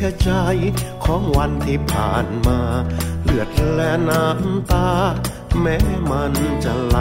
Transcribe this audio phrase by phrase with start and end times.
[0.00, 0.30] ยใจ
[1.04, 2.60] ของวันที่ผ่านมา
[3.22, 4.90] เลือดและน้ำตา
[5.60, 5.78] แม้
[6.10, 6.32] มัน
[6.64, 6.98] จะไหล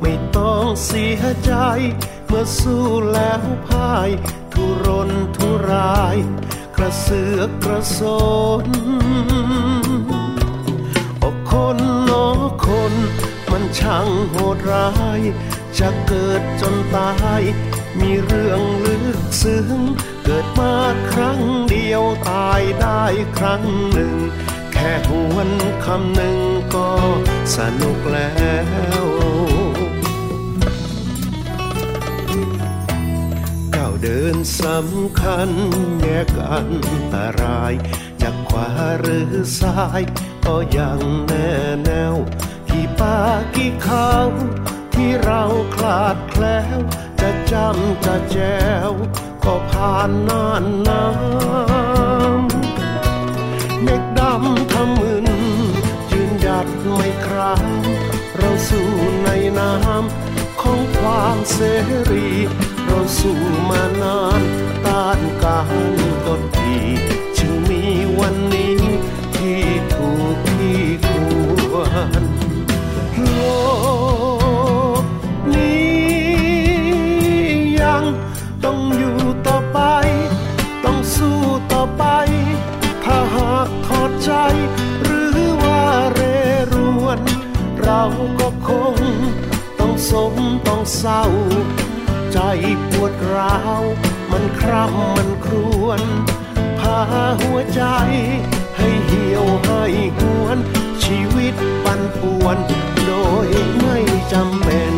[0.00, 1.52] ไม่ต้องเสียใจ
[2.26, 4.10] เมื่อสู้แล้วพ่าย
[4.52, 6.16] ทุรนทุราย
[6.76, 8.00] กระเสือกกระส
[8.64, 8.66] น
[11.20, 12.24] โอ้คนโอ้
[12.66, 12.94] คน
[13.50, 15.20] มันช่างโหดร้าย
[15.78, 17.42] จะเกิดจนตาย
[18.00, 19.70] มีเรื่องลึกซึ้ง
[20.28, 20.76] เกิดมา
[21.12, 21.40] ครั้ง
[21.70, 23.02] เดียวตายได้
[23.38, 24.14] ครั้งหนึ่ง
[24.72, 25.50] แค่หวน
[25.84, 26.38] คำหนึ่ง
[26.74, 26.90] ก็
[27.56, 28.32] สนุกแล้
[29.02, 29.06] ว
[33.74, 35.50] ก้าวเดินสำคัญ
[36.00, 36.72] แยกอัน
[37.14, 37.72] ตราย
[38.22, 38.68] จากขวา
[39.00, 40.02] หรือซ้าย
[40.46, 41.50] ก็ยังแน่
[41.84, 42.14] แนว
[42.68, 43.18] กี่ป่า
[43.56, 44.12] กี่เขา
[44.94, 45.42] ที่เรา
[45.74, 46.78] คลาดแคล้ว
[47.20, 48.38] จะจำจะแจ
[48.90, 48.92] ว
[49.46, 55.26] ก็ผ่านนานน้ำเมฆดำทำมึน
[56.10, 57.66] ยืนหยัดไม่คราง
[58.36, 58.88] เราสู่
[59.24, 61.58] ในน้ำของความเส
[62.10, 62.28] รี
[62.86, 63.38] เราสู่
[63.70, 64.42] มานาน
[64.84, 65.70] ต้านการ
[66.26, 66.84] กดขี่
[67.38, 67.82] จึงมี
[68.18, 68.85] วันนี้
[88.40, 88.96] ก็คง
[89.80, 90.34] ต้องสม
[90.66, 91.22] ต้องเศร้า
[92.32, 92.38] ใจ
[92.90, 93.82] ปวดร้าว
[94.30, 96.02] มันคร่ำมันครวน
[96.78, 96.98] พา
[97.40, 97.82] หัวใจ
[98.76, 99.82] ให้เหี่ยวให้
[100.18, 100.58] หวน
[101.04, 102.56] ชีวิตปั่นป่วน
[103.06, 103.12] โด
[103.46, 103.48] ย
[103.80, 103.98] ไม่
[104.32, 104.95] จำเป็น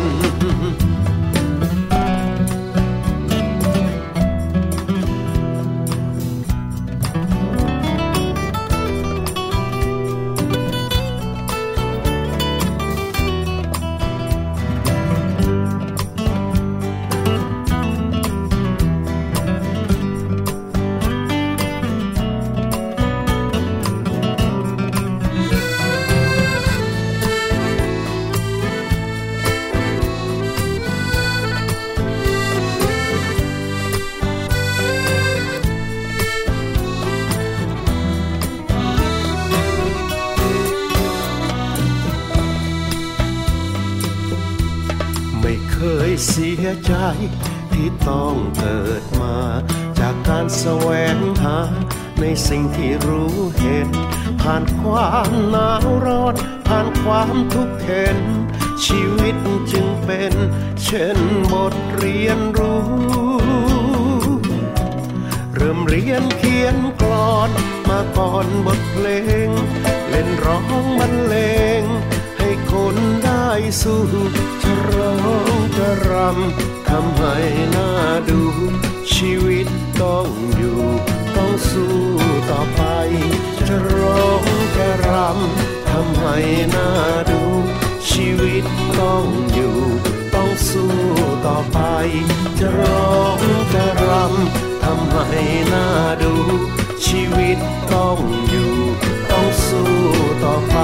[46.27, 46.93] เสียใจ
[47.73, 49.37] ที่ต้องเกิดมา
[49.99, 51.59] จากการแสวงหา
[52.19, 53.89] ในสิ่งที่รู้เห็น
[54.41, 56.33] ผ่านความหนาวร้อน
[56.67, 58.17] ผ่านความทุกข์เข็น
[58.85, 59.37] ชีวิต
[59.71, 60.33] จึงเป็น
[60.83, 61.19] เช่น
[61.53, 62.83] บทเรียนรู้
[65.55, 67.49] เริ่มเรียนเขียนกลอน
[67.89, 69.07] มาก่อนบทเพล
[69.47, 69.49] ง
[70.09, 70.65] เล่นร้อง
[70.99, 71.35] บรรเล
[71.81, 71.83] ง
[72.71, 73.28] คนได้
[73.81, 74.01] สู้
[74.63, 75.13] จะร้อ
[75.57, 77.35] งจะรำทำให้
[77.71, 77.89] หน้า
[78.29, 78.41] ดู
[79.13, 79.67] ชีวิต
[80.01, 80.27] ต้อง
[80.57, 80.79] อยู่
[81.35, 81.95] ต้องสู้
[82.49, 82.81] ต่อไป
[83.67, 84.43] จะร้อง
[84.75, 86.35] จะรำทำให้
[86.71, 86.89] หน้า
[87.29, 87.41] ดู
[88.09, 88.63] ชีวิต
[88.99, 89.77] ต้องอยู่
[90.33, 90.93] ต้องสู้
[91.45, 91.79] ต่อไป
[92.59, 93.39] จะร้อง
[93.73, 95.87] จะรำทำให้หน้า
[96.21, 96.33] ดู
[97.05, 97.57] ชีวิต
[97.93, 98.17] ต้อง
[98.49, 98.73] อยู่
[99.31, 99.91] ต้องสู้
[100.43, 100.77] ต่อไป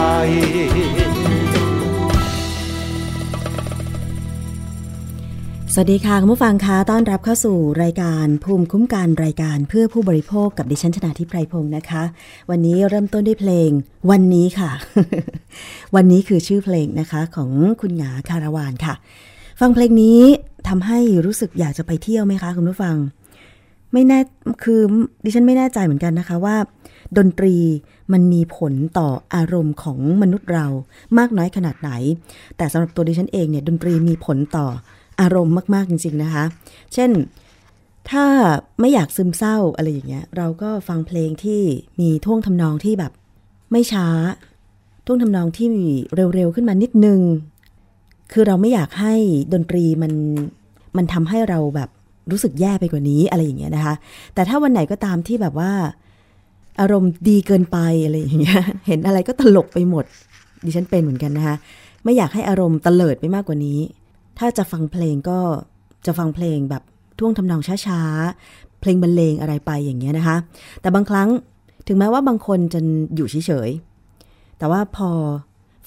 [5.78, 12.04] สวัสดีค่ะคุณผู้ฟังคะต้อนรับเข้าสู่รายการภูมิคุ้มกันรายการเพื่อผู้บริโภคกับดิฉันชนาทิพไพรพงศ์นะคะ
[12.50, 13.70] วันนี้เริ่มต้นด้วยเพลง
[14.12, 14.72] วันนี้ค่ะ
[15.96, 17.50] วันนี้คือชื่อเพลงนะคะของ
[17.82, 18.94] คุณหงาคาราวานค่ะ
[19.60, 20.20] ฟังเพลงนี้
[20.68, 22.96] ทำให้รู้สึกอยากจะไปเที่ยวไหมคะคุณผู้ฟัง
[23.94, 24.20] ไม่แน่
[24.64, 24.82] คือ
[25.24, 26.56] ดิฉันไม่แน่ใจเหมือนกันนะคะว่า
[27.18, 27.56] ดนตรี
[28.14, 30.66] มันมีผลต่ออารมณ์ของมนุษย์เรา
[31.18, 31.92] มากน้อยขนาดไหน
[32.58, 34.68] แต่สำหรับตัวดิฉันเองเนี่ยดนตรีมีผลต่อ
[35.22, 36.46] อารมณ์มากๆจริง ๆนะคะ
[36.94, 37.12] เช่น
[38.10, 38.26] ถ้า
[38.80, 41.62] ไม่อยากซึมเศร้าอะไรอย่างเงี้ย เราก็ฟังเพลงที่
[42.00, 43.12] มีท่วงทำนองที่แบบ
[43.72, 44.08] ไม่ช้า
[45.06, 45.86] ท่วงทำนองที่มี
[46.16, 47.20] เร็วๆขึ้นมานิดนึง
[48.32, 49.16] คือเราไม่อยากให้
[49.54, 50.14] ดนตรีมัน
[50.98, 51.90] มันทำให้เราแบบ
[52.32, 53.96] รู้สึกแย่ไปกว่านี้อะไรอย่างเงี้ยนะคะ
[54.34, 55.72] แต่ถ้าวันไหนก็ตามที่แบบว่า
[56.80, 60.06] อารมณ์ดีเกินไปอะไรอย่างเงี้ย เห็นอะไรก็ตลกไปหมด
[60.66, 61.56] ดิฉันเป็นเหมือนกันนะคะ
[62.04, 63.80] ไม่อยากให้อารมณ์ตะเลิดไปมากกว่านี้
[64.40, 65.40] ถ้าจะฟังเพลงก็
[66.06, 66.84] จะฟังเพลงแบบ
[67.20, 70.38] ท่วงทำนองช้าๆ เพลงบรรเลงอะไรไปอย่างเงี้ยนะคะ
[70.82, 71.30] แต่บางครั้ง
[71.88, 72.80] ถึงแม้ว่าบางคนจะ
[73.16, 75.10] อยู่เฉยๆ แต่ว่าพอ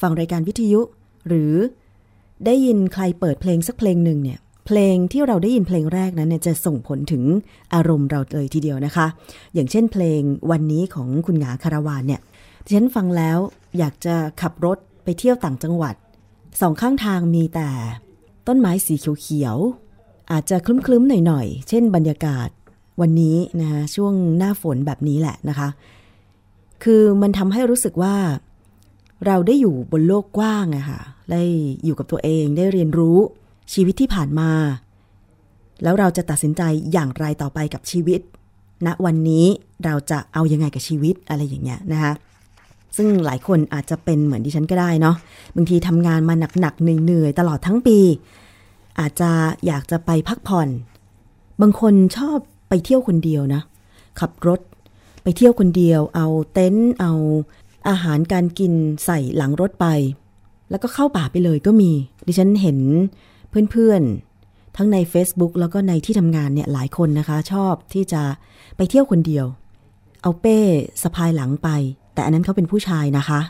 [0.00, 0.80] ฟังรายการวิทยุ
[1.28, 1.52] หรือ
[2.46, 7.22] ได้ยินใครเปิดเพลงสักเพลงหนึ่งเนี่ยเพลงที่เราได้ยินเพลงแรกนั้นเนี่ยจะส่งผลถึง
[7.74, 9.06] อารมณ์เราเลยทีเดียวนะคะ
[9.54, 12.20] อย่างเช่นเพลงวันนี้ของคุณหงาคาราวานเนี่ย
[12.64, 13.38] ดิฉันฟังแล้ว
[13.78, 15.94] อยากจะขับรถไปเที่ยวต่างจังหวัด
[16.60, 17.68] สองข้างทางมีแต่
[18.48, 22.48] ต้นไม้สีเขียวๆ อาจจะคลึ้มๆ หน่อยๆ เช่นบรรยากาศ
[23.00, 25.68] วันนี้นะคะช่วงหน้าฝนแบบนี้แหละนะคะ
[26.84, 28.16] คือมันทำให้รู้สึกว่า
[29.26, 31.00] เราได้อยู่บนโลกกว้างอะค่ะ
[31.30, 31.42] ได้
[31.84, 33.18] อยู่กับตัวเองได้เรียนรู้
[33.72, 34.50] ชีวิตที่ผ่านมา
[35.82, 36.62] แล้วเราจะตัดสินใจ
[36.92, 38.20] อย่างไรต่อไปกับชีวิต
[38.86, 39.46] ณนะวันนี้
[39.84, 42.12] เราจะเอายังไงกับชีวิตอะไรอย่างเงี้ยนะคะ
[42.98, 45.16] ซึ่งหลายคนอาจจะเป็นเหมือนดิฉันก็ได้เนาะ
[45.56, 47.98] บางทีทำงานมาหนักๆเหนื่อยๆตลอดทั้งปี
[49.00, 49.30] อาจจะ
[49.66, 50.68] อยากจะไปพักผ่อน
[51.60, 53.62] บางคนชอบไปเที่ยวคนเดียวนะ
[54.20, 54.60] ขับรถ
[55.22, 57.12] ไปเที่ยวคนเดียว เอาเต็นท์เอา
[57.88, 58.72] อาหารการกิน
[59.04, 59.86] ใส่หลังรถไป
[60.70, 61.90] แล้วก็เข้าป่าไปเลยก็มี
[62.26, 62.78] ดิฉันเห็น
[63.70, 68.22] เพื่อนๆ ทั้งใน Facebook แล้วก็ในที่ทำงานเนี่ยหลายคนนะคะ ชอบที่จะ
[68.76, 69.46] ไปเที่ยวคนเดียว
[70.22, 70.58] เอาเป้
[71.02, 71.68] สะพายหลังไป
[72.18, 73.40] แต่อันนั้นเขาเป็นผู้ชายนะคะ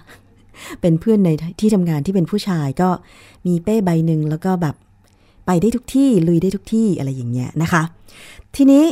[0.81, 1.31] เป็นเพื่อนใน
[1.61, 2.91] ที่ทำงานที่เป็นผู้ชายก็
[3.47, 4.75] มีเป้ใบหนึ่งแล้วก็แบบ
[5.47, 7.83] ไปได้ทุกที่ลุยได้ทุกที่อะไรอย่างเงี้ยนะคะ
[8.57, 8.85] ทีนี้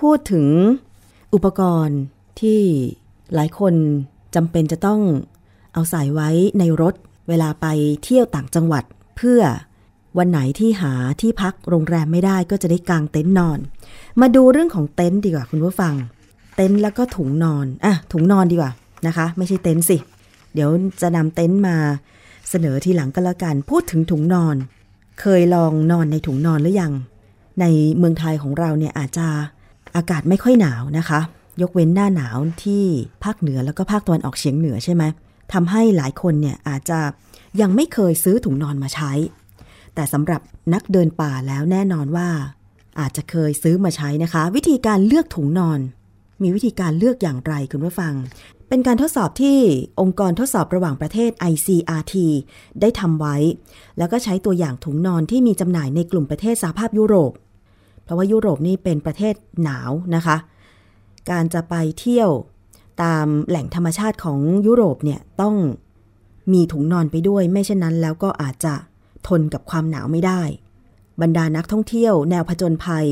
[0.00, 0.46] พูดถึง
[1.34, 2.00] อุปกรณ์
[2.40, 2.60] ที่
[3.34, 3.74] หลายคน
[4.34, 5.00] จำเป็นจะต้อง
[5.72, 6.94] เอาใส่ไว้ในรถ
[7.28, 7.66] เวลาไป
[8.02, 8.84] เที่ยวต่างจังหวัด
[9.16, 9.40] เพื่อ
[10.18, 13.58] วันไหนที่หาที่พักโรงแรมไม่ได้ก็จะได้กางเต็นท์นอน
[14.20, 15.94] มาดูเรื่องของเต็นท์ดีกว่าคุณผู้ฟัง
[16.56, 18.72] เต็นท์แล้วก็ถุงนอนอะถุงนอนดีกว่า
[19.06, 19.98] นะคะ ไม่ใช่เต็นท์สิ
[20.54, 20.70] เดี๋ยว
[21.02, 21.76] จะนำเต็นท์มา
[22.50, 24.56] เสนอทีหลังก็แล้วกัน พูดถึงถุงนอน
[25.20, 26.92] เคยลองนอนในถุงนอนหรือยัง
[27.60, 27.64] ใน
[27.98, 29.26] เมืองไทยของเราเนี่ยอาจจะ
[29.96, 31.20] อากาศไม่ค่อยหนาวนะคะ
[31.62, 32.84] ยกเว้นหน้าหนาวที่
[33.24, 35.04] ภาคเหนือแล้วก็ภาคตะวันออกเฉียงเหนือใช่ไหม
[35.52, 36.98] ทำให้หลายคนเนี่ยอาจจะ
[37.60, 39.12] ยังไม่เคยซื้อถุงนอนมาใช้
[39.94, 40.40] แต่สำหรับ
[40.74, 42.28] นักเดินป่าแล้วแน่นอนว่า
[43.00, 45.80] อาจจะเคยซื้อมาใช้นะคะ วิธีการเลือกถุงนอน
[46.42, 48.14] มีวิธีการเลือกอย่างไรคุณผู้ฟัง
[48.68, 49.58] เป็นการทดสอบที่
[50.00, 52.14] องค์กรทดสอบระหว่างประเทศ ICRT
[52.80, 53.36] ได้ทำไว้
[53.98, 57.32] แล้วก็ใช้ตัวอย่างถุงนอนที่มีจำหน่ายในกลุ่มประเทศสหภาพยุโรป
[58.02, 60.36] เพราะว่ายุโรปนี่เป็นประเทศหนาวนะคะ
[61.30, 62.30] การจะไปเที่ยว
[63.02, 65.54] ตามแหล่งธรรมชาติของยุโรปเนี่ยต้อง
[66.52, 68.74] มีถุงนอนไปด้วย ไม่เช่นนั้นแล้วก็อาจจะ
[69.28, 70.42] ทนกับความหนาวไม่ได้
[71.20, 73.06] บรรดานักท่องเที่ยว แนวผจญภัย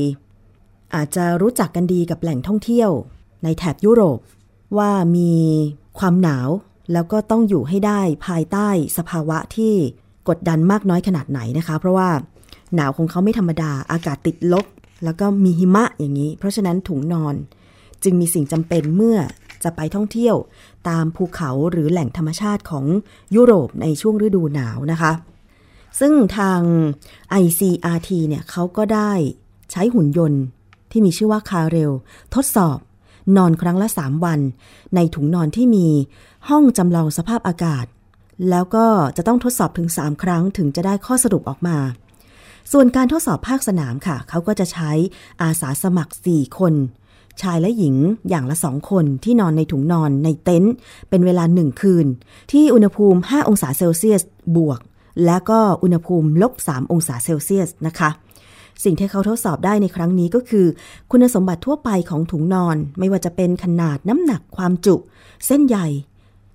[0.95, 2.89] อาจจะรู้จักกันดีกับแหล่งท่องเที่ยว
[3.43, 4.19] ในแถบยุโรป
[4.77, 5.33] ว่ามี
[5.99, 6.49] ความหนาว
[6.93, 9.73] แล้วก็ต้องอยู่ให้ได้ภายใต้สภาวะที่
[10.29, 12.09] กดดันมากน้อยขนาดไหนนะคะ เพราะว่า
[12.75, 14.65] หนาวของเขาไม่ธรรมดาอากาศติดลบ
[15.03, 17.35] แล้วก็มีหิมะอย่างนี้ เพราะฉะนั้นถุงนอน
[18.03, 19.17] จึงมีสิ่งจำเป็นเมื่อ
[19.63, 20.35] จะไปท่องเที่ยว
[20.89, 22.85] ตามภูเขาหรือแหล่งธรรมชาติของ
[23.35, 25.11] ยุโรปในช่วงฤดูหนาวนะคะ
[25.99, 26.61] ซึ่งทาง
[27.43, 29.11] ICRT เนี่ยเขาก็ได้
[29.71, 30.41] ใช้หุ่นยนต์
[30.91, 31.91] ที่มีชื่อว่าคาเรล
[32.35, 32.77] ทดสอบ
[33.35, 34.39] นอนครั้งละ 3 วัน
[34.95, 35.87] ในถุงนอนที่มี
[36.49, 37.85] ห้องจำลองสภาพอากาศ
[38.49, 38.85] แล้วก็
[39.17, 41.77] จะต้องทดสอบถึง 3 ครั้งถึงจะได้ข้อสรุปออกมา
[42.71, 44.91] ส่วนการทดสอบภาคสนามค่ะ เขาก็จะใช้
[45.41, 46.73] อาสาสมัคร 4 คน
[47.41, 47.95] ชายและหญิง
[48.29, 50.73] อย่างละสองคนที่นอนในถุงนอนในเต็นท์
[51.09, 52.05] เป็นเวลาหนึ่งคืน
[52.51, 54.21] ที่อุณหภูมิ 5 องศาเซลเซียส
[54.55, 54.79] บวก
[55.25, 58.09] และก็อุณหภูมิลบ 3 องศาเซลเซียสนะคะ
[58.83, 60.65] สิ่งที่เขาทดสอบได้ในครั้งนี้ก็คือ
[61.11, 64.95] คุณสมบัติทั่วไปของถุงนอน ไม่ว่าจะเป็นขนาดน้ำหนักความจุ
[65.47, 65.77] เส้นใย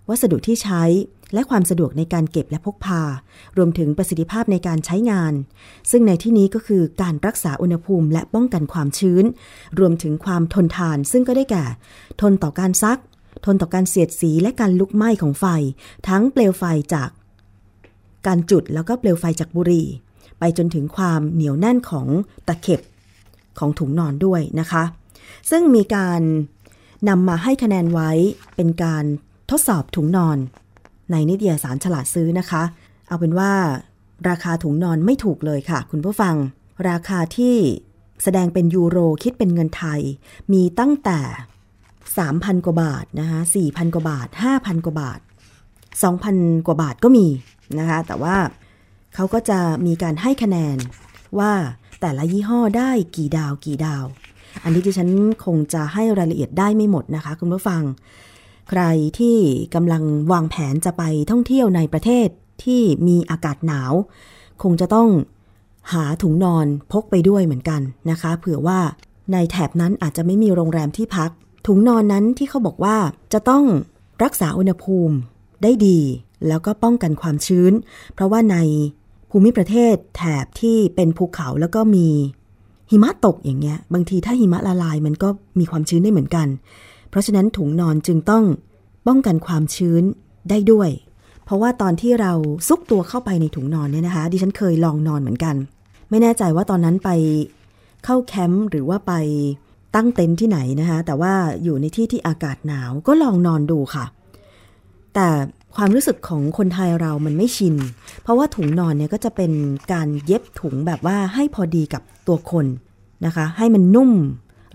[0.08, 0.82] วัสดุที่ใช้
[1.34, 3.02] และความสะดวกในการเก็บและพกพา
[3.56, 5.32] รวมถึงประสิทธิภาพในการใช้งาน
[5.90, 9.24] ซึ่งในที่นี้ก็คือการรักษาอุณหภูมิ และป้องกันความชื้น
[9.78, 11.64] รวมถึงความทนทาน ซึ่งก็ได้แก่
[12.20, 13.00] ทนต่อการซัก
[13.46, 15.46] ทนต่อการเสียดสีและการลุกไหม้ของไฟ
[16.08, 16.64] ทั้งเปลวไฟ
[16.94, 17.10] จาก
[18.26, 19.88] การจุดแล้วก็เปลวไฟจากบุหรี่
[20.44, 22.08] ไปจนถึงความเหนียวแน่นของ
[22.48, 22.80] ตะเข็บ
[23.58, 24.82] ของถุงนอนด้วยนะคะ
[25.50, 26.20] ซึ่งมีการ
[27.08, 28.10] นำมาให้คะแนนไว้
[28.56, 29.04] เป็นการ
[29.50, 30.38] ทดสอบถุงนอน
[31.10, 32.62] ในนิตยสารฉลาดซื้อนะคะ
[33.08, 33.52] เอาเป็นว่า
[34.28, 36.34] ราคาถุงนอนไม่ถูกเลยค่ะ คุณผู้ฟัง
[36.88, 37.56] ราคาที่
[38.22, 40.00] แสดงเป็นยูโรคิดเป็นเงินไทย
[40.52, 41.20] มีตั้งแต่
[41.96, 45.20] 3,000 กว่าบาทนะคะ4,000 กว่าบาท 5,000 กว่าบาท
[45.92, 47.26] 2,000 กว่าบาทก็มี
[47.78, 48.36] นะคะ แต่ว่า
[49.14, 50.76] เขาก็จะมีการให้คะแนน
[51.38, 51.52] ว่า
[52.00, 54.04] แต่ละยี่ห้อได้กี่ดาวกี่ดาว
[54.62, 55.08] อันนี้ที่ฉัน
[55.44, 57.82] คงจะให้รายละเอียดได้ไม่หมดนะคะ คุณผู้ฟัง
[58.68, 58.82] ใคร
[59.18, 59.36] ที่
[59.74, 60.02] กำลัง
[60.32, 62.28] วางแผนจะไปท่องเที่ยวในประเทศ
[62.64, 63.92] ที่มีอากาศหนาว
[64.62, 65.08] คงจะต้อง
[65.92, 68.80] หาถุงนอนพกไปด้วยเหมือนกันนะคะ เผื่อว่า
[69.32, 71.30] ในแถบนั้นอาจจะไม่มีโรงแรมที่พัก
[71.66, 72.96] ถุงนอนนั้นที่เขาบอกว่า
[73.32, 73.64] จะต้อง
[74.24, 75.16] รักษาอุณหภูมิ
[75.62, 75.98] ได้ดี
[76.48, 77.72] แล้วก็ป้องกันความชื้น
[78.14, 78.56] เพราะว่าใน
[79.34, 82.08] ภูมิประเทศแถบที่เป็นภูเขาแล้วก็มี
[82.90, 86.48] หิมะตกอย่างเงี้ย บางทีถ้าหิมะละลายมันก็มีความชื้นได้เหมือนกัน
[87.10, 88.44] เพราะฉะนั้นถุงนอนจึงต้อง
[89.06, 90.02] ป้องกันความชื้น
[90.50, 90.90] ได้ด้วย
[91.44, 92.32] เพราะว่าตอนที่เรา
[92.68, 95.54] ซุกตัวเข้าไปในถุงนอนเนี่ยนะคะ ดิฉันเคยลองนอนเหมือนกัน
[96.10, 97.10] ไม่แน่ใจว่าตอนนั้นไป
[98.04, 99.12] เข้าแคมป์หรือว่าไป
[99.94, 104.04] ตั้งเต็นท์ที่ไหนนะคะ แต่ว่าอยู่ในที่ที่อากาศหนาวก็ลองนอนดูค่ะ
[105.14, 105.28] แต่
[105.76, 107.74] ความรู้สึกของคนไทยเรามันไม่ชิน
[108.22, 109.52] เพราะว่าถุงนอนเนี่ยก็จะเป็น
[109.92, 112.66] การเย็บถุงแบบว่าให้พอดีกับตัวคน
[113.26, 114.10] นะคะ ให้มันนุ่ม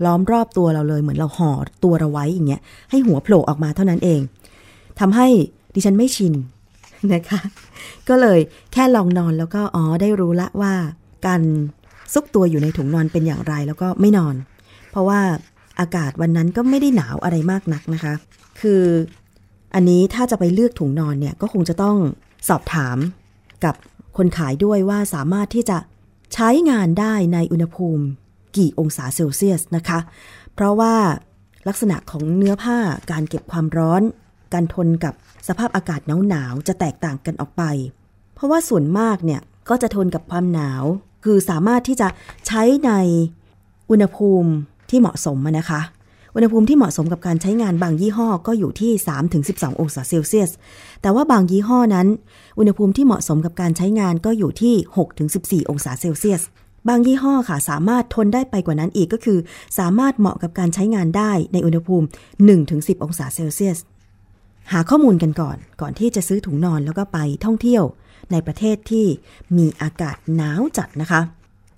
[0.04, 1.50] ล้อมรอบตัวเราเลยเหมือนเราห่อ
[1.84, 4.20] ตัวเราไว้อย่างเงี้ย ให้หัวโผล่ออกมาเท่านั้นเอง
[5.00, 5.26] ทำให้
[5.74, 6.34] ดิฉันไม่ชิน
[7.14, 7.40] นะคะ
[8.08, 8.38] ก็เลย
[8.72, 10.74] แค่ลองนอนแล้วก็อ๋อได้รู้ละว่า
[11.26, 11.42] การ
[12.14, 14.34] ซุกตัวอยู่ในถุงนอนเป็นอย่างไรแล้วก็ไม่นอน
[14.90, 15.20] เพราะว่า
[15.80, 18.14] อากาศวันนั้นก็ไม่ได้หนาวอะไรมากนักนะคะ
[18.60, 18.82] คือ
[19.74, 21.96] อันนี้ถ้าจะไปเลือกถุงนอนเนี่ยก็คงจะต้อง
[22.48, 22.96] สอบถาม
[23.64, 23.74] กับ
[24.16, 25.78] คนขายด้วยว่าสามารถที่จะ
[26.34, 28.04] ใช้งานได้ในอุณหภูมิ
[28.56, 29.98] กี่องศาเซลเซียสนะคะ
[30.54, 30.94] เพราะว่า
[31.68, 32.78] ลักษณะของเนื้อผ้า
[33.10, 34.02] การเก็บความร้อน
[34.52, 35.14] การทนกับ
[35.48, 37.62] สภาพอากาศหนาวๆจะแตกต่างกันออกไป
[38.34, 40.84] เพราะว่าส่วนมากเนี่ยก็จะทนกับความหนาว
[41.24, 42.08] คือสามารถที่จะ
[42.46, 42.92] ใช้ใน
[43.90, 44.50] อุณหภูมิ
[44.90, 45.80] ที่เหมาะสมนะคะ
[46.38, 48.92] อุณหภูมิที่เหมาะสมกับการใช้งานบางยี่ห้อก็อยู่ที่
[49.36, 50.50] 3-12 องศาเซลเซียส
[51.02, 52.06] แต่ว่าบางยี่ห้อนั้น
[52.58, 54.74] อุณหภูมิที่เหมาะสมกับการใช้งานก็อยู่ที่
[55.62, 56.42] 6-14 องศาเซลเซียส
[56.88, 59.38] บางยี่ห้อค่ะสามารถทนได้ไปกว่านั้นอีกก็คือ
[59.78, 62.06] สามารถเหมาะกับการใช้งานได้ในอุณหภูมิ
[62.54, 63.78] 1-10 องศาเซลเซียส
[64.72, 67.84] หาข้อมูลกันก่อน ก่อนที่จะซื้อถุงนอนแล้วก็ไปท่องเที่ยว
[68.32, 69.06] ในประเทศที่
[69.56, 71.20] มีอากาศหนาวจัดนะคะ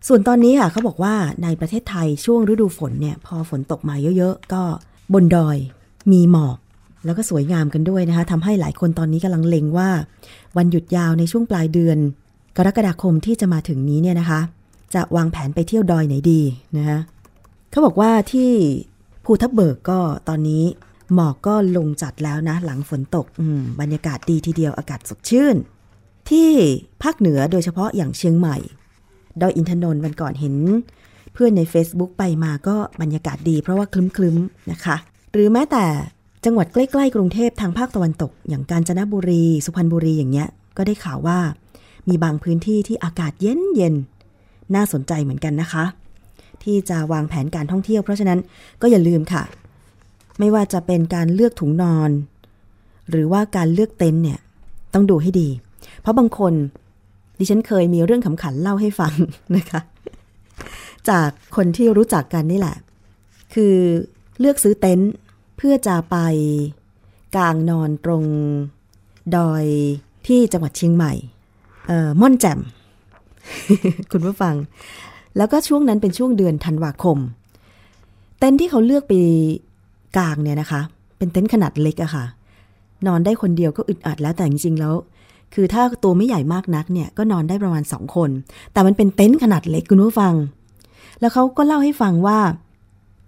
[0.09, 4.63] ส่วนตอนนี้ค่ะเขาบอกว่าในประเทศไทยช่วงฤดูฝนเนี่ยพอฝนตกมาเยอะๆ ก็
[5.13, 5.57] บนดอย
[6.13, 6.57] มีหมอก
[7.05, 9.91] แล้วก็สวยงามกันด้วยนะคะทำให้หลายคนตอนนี้กำลังเล็งว่า
[10.57, 11.99] วันหยุดยาวในช่วงปลายเดือน
[12.57, 14.41] กรกฎาคมที่จะมาถึงนี้เนี่ยนะคะ
[14.95, 16.41] จะวางแผนไปเที่ยวดอยไหนดี
[16.77, 16.99] นะคะ
[17.71, 18.51] เขาบอกว่าที่
[19.25, 20.65] ภูทับเบิกก็ตอนนี้
[21.15, 23.27] หมอกก็ลงจัดแล้วนะ หลังฝนตก
[23.81, 25.57] บรรยากาศดีทีเดียวอากาศสดชื่น
[26.31, 26.51] ที่
[27.03, 28.57] ภาคเหนือโดยเฉพาะอย่างเชียงใหม่
[29.43, 30.55] ดอยอินทนนท์วันก่อนเห็น
[31.33, 34.97] เพื่อนใน Facebook ไปมาก็บรรยากาศดีเพราะว่าคลึ้มๆนะคะ
[35.33, 35.85] หรือแม้แต่
[36.45, 41.39] จังหวัดใกล้ๆกรุงเทพทางภาคตะวันตก อย่างกาญจนบุรี สุพรรณบุรีอย่างเงี้ย ก็ได้ข่าวว่า
[42.09, 45.85] มีบางพื้นที่ที่อากาศเย็นเย็นๆน่าสนใจเหมือนกันนะคะ
[46.63, 48.39] ที่จะวางแผนการท่องเที่ยว เพราะฉะนั้น
[48.81, 49.43] ก็อย่าลืมค่ะ
[50.39, 52.11] ไม่ว่าจะเป็นการเลือกถุงนอน
[53.11, 54.39] หรือว่าการเลือกเต็นท์เนี่ย
[54.95, 55.49] ต้องดูให้ดี
[56.01, 56.53] เพราะบางคน
[57.41, 59.13] ดิฉันเคยมีเรื่องขำขันเล่าให้ฟัง
[59.57, 59.81] นะคะ
[61.09, 62.77] จากคนที่รู้จักกันนี่แหละ
[63.55, 63.75] คือ
[64.39, 65.13] เลือกซื้อเต็นท์
[65.57, 66.17] เพื่อจะไป
[67.37, 68.25] กลางนอนตรง
[69.37, 69.65] ดอย
[70.27, 71.13] ที่จังหวัดเชียงใหม่
[71.87, 72.61] เอ่อม่อนแจ่ม
[74.13, 74.55] คุณผู้ฟัง
[75.37, 77.19] แล้วก็ช่วงนั้นเป็นช่วงเดือนธันวาคม
[78.39, 79.15] เต็นท์ที่เขาเลือกไป
[80.17, 80.81] กลางเนี่ยนะคะ
[81.19, 82.25] เป็นเต็นท์ขนาดเล็กอะค่ะ
[83.07, 84.95] นอนได้คนเดียวก็อึดอัดแล้วแต่จริงๆแล้ว
[85.55, 88.31] คือถ้าตัวไม่ใหญ่มากนักเนี่ยก็นอนได้ประมาณสองคน
[88.73, 90.35] แต่มันเป็นเต็นท์ขนาดเล็กคุณผู้ฟัง
[91.21, 92.39] แล้วเขาก็เล่าให้ฟังว่า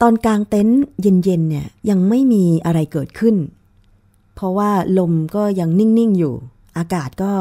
[0.03, 3.37] ตอนกลางเต็นท์เย็นๆเนี่ยยังไม่มีอะไรเกิดขึ้น
[4.35, 6.35] เพราะว่าลมก็ยังนิ่งๆอยู่
[6.79, 7.33] อากาศก็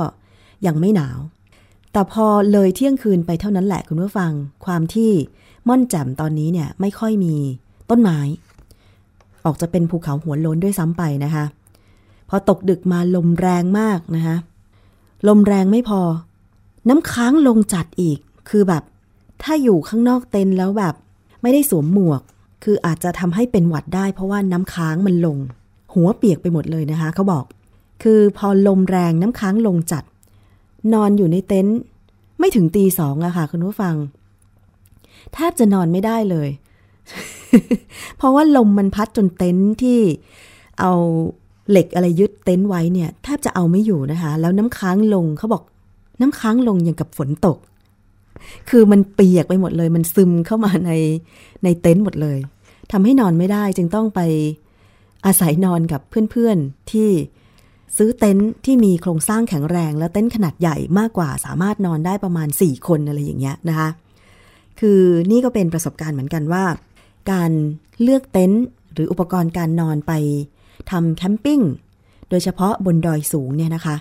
[0.65, 1.19] ยังไม่หนาว
[1.91, 4.31] แต่พอเลยเที่ยงคืนไปเท่านั้นแหละคุณผู้ฟัง
[4.65, 5.11] ความที่
[5.67, 7.35] ม่อนแจ่มตอนนี้เนี่ยไม่ค่อยมี
[7.89, 8.19] ต้นไม้
[9.45, 11.45] ออกจะเป็นภูเขาหัวโล้นด้วยซ้ำไปนะคะ
[12.29, 14.35] พอตกดึกมาลมแรงมากนะคะ
[15.27, 16.01] ลมแรงไม่พอ
[16.89, 18.83] น้ำค้างลงจัดอีก คือแบบ
[19.43, 20.95] ถ้าอยู่ข้างนอกเต็นท์แล้วแบบ
[21.41, 22.21] ไม่ได้สวมหมวก
[22.63, 25.37] คืออาจจะทำให้เป็นหวัดได้เพราะว่าน้ำค้างมันลง
[25.93, 27.45] หัวเปียกไปหมดเลยนะคะ เขาบอก
[28.03, 30.03] คือพอลมแรงน้ำค้างลงจัด
[30.93, 31.77] นอนอยู่ในเต็นท์
[32.39, 33.95] ไม่ถึงตีสองอะค่ะ คุณผู้ฟัง
[35.33, 36.49] แทบจะนอนไม่ได้เลย
[38.17, 39.99] เพราะว่าลมมันพัดจนเต็นท์ที่
[40.79, 40.93] เอา
[41.69, 45.63] เหล็กอะไรยึดเต็นท์ไว้เนี่ยแทบจะเอาไม่อยู่นะคะ แล้วน้ำค้างลงเขาบอก
[46.21, 47.57] น้ำค้างลงอย่างกับฝนตก
[48.69, 50.91] คือมันเปียกไปหมดเลย มันซึมเข้ามาใน
[51.63, 52.37] ในเต็นท์หมดเลย
[52.91, 54.19] ทำให้นอนไม่ได้จึงต้องไป
[55.25, 56.01] อาศัยนอนกับ
[56.31, 57.09] เพื่อนๆที่
[57.97, 63.89] ซื้อเต็นท์ที่มีโครงสร้างแข็งแรง และเต็นท์ขนาดใหญ่มากกว่า สามารถนอนได้ประมาณ 4 คนอะไรอย่างเงี้ยนะคะ
[64.79, 65.01] คือ
[65.31, 66.63] นี่ก็เป็นประสบการณ์เหมือนกันว่า
[67.31, 67.51] การ
[68.01, 68.63] เลือกเต็นท์
[68.93, 70.11] หรืออุปกรณ์การนอนไป
[70.91, 71.61] ทำแคมปิ้ง
[72.29, 73.95] โดยเฉพาะบนดอยสูงเนี่ยนะคะ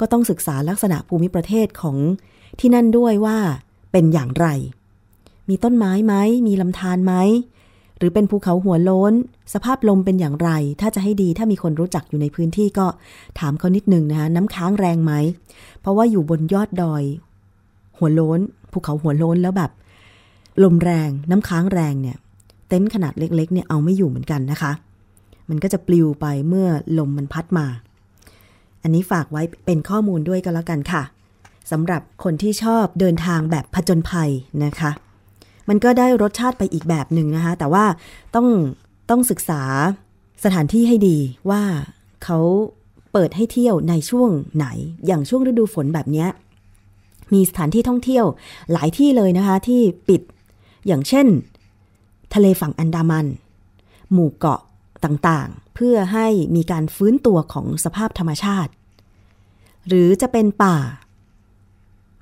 [0.00, 1.96] ก็ต้องศึกษาลักษณะภูมิประเทศของ
[2.60, 3.38] ที่นั่นด้วยว่า
[3.92, 4.46] เป็นอย่างไร
[5.48, 6.14] มีต้นไม้ไหม
[6.46, 7.14] มีลำธารไหม
[7.98, 9.12] หรือเป็นภูเขาหัวโล้น
[9.54, 10.50] สภาพลมเป็นอย่างไร
[10.80, 12.86] ถ้าจะให้ดีถ้ามีคนรู้จักอยู่ในพื้นที่ก็
[13.38, 15.12] ถามเขานิดนึงนะคะน้ำค้างแรงไหม
[15.80, 17.02] เพราะว่าอยู่บนยอดดอย
[17.98, 18.40] หัวโล้น
[18.72, 19.70] ภูเขาหัวโล้นแล้วแบบ
[20.62, 22.16] ลมแรง น้ำค้างแรงเนี่ย
[22.68, 24.72] เต็นท์ขนาดเล็ก ๆ เนี่ยเอาไม่อยู่เหมือนกันนะคะ
[25.48, 26.68] มันก็จะปลิวไปเมื่อ
[26.98, 27.66] ลมมันพัดมา
[28.82, 31.02] อันนี้ฝากไว้เป็นข้อมูลด้วยกันแล้วกันค่ะ
[31.70, 34.30] สำหรับคนที่ชอบเดินทางแบบผจญภัย
[34.64, 34.90] นะคะ
[35.68, 37.84] มันก็ได้รสชาติไปอีกแบบหนึ่งนะคะ แต่ว่า
[38.34, 38.48] ต้อง
[39.10, 39.62] ต้องศึกษา
[40.44, 41.18] สถานที่ให้ดี
[41.50, 41.62] ว่า
[42.24, 42.38] เขา
[43.12, 44.66] เปิดให้เที่ยวในช่วงไหน
[45.06, 46.26] อย่างช่วงฤดูฝนแบบนี้
[47.32, 48.24] มีสถานที่ท่องเที่ยว
[48.72, 50.22] หลายที่เลยนะคะ ที่ปิด
[50.86, 51.26] อย่างเช่น
[52.34, 53.26] ทะเลฝั่งอันดามัน
[54.12, 54.60] หมู่เกาะ
[55.04, 58.72] ต่างๆ เพื่อให้มีการฟื้นตัวของสภาพธรรมชาติ
[59.88, 60.76] หรือจะเป็นป่า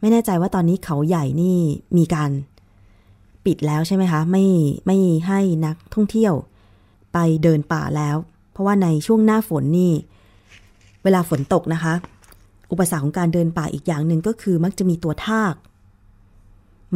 [0.00, 1.58] ไม่แน่ใจว่าตอนนี้เขาใหญ่นี่
[1.96, 2.30] มีการ
[3.44, 4.44] ปิดแล้วใช่ไหมคะ ไม่
[4.86, 6.34] ไม่ให้นักท่องเที่ยว
[7.12, 8.16] ไปเดินป่าแล้ว
[8.52, 9.92] เพราะว่าในช่วงหน้าฝนนี่
[11.02, 11.94] เวลาฝนตกนะคะ
[12.70, 15.54] อุปสรรคของการเดินป่าอีกอย่างหนึ่งก็คือมักจะมีตัวทาก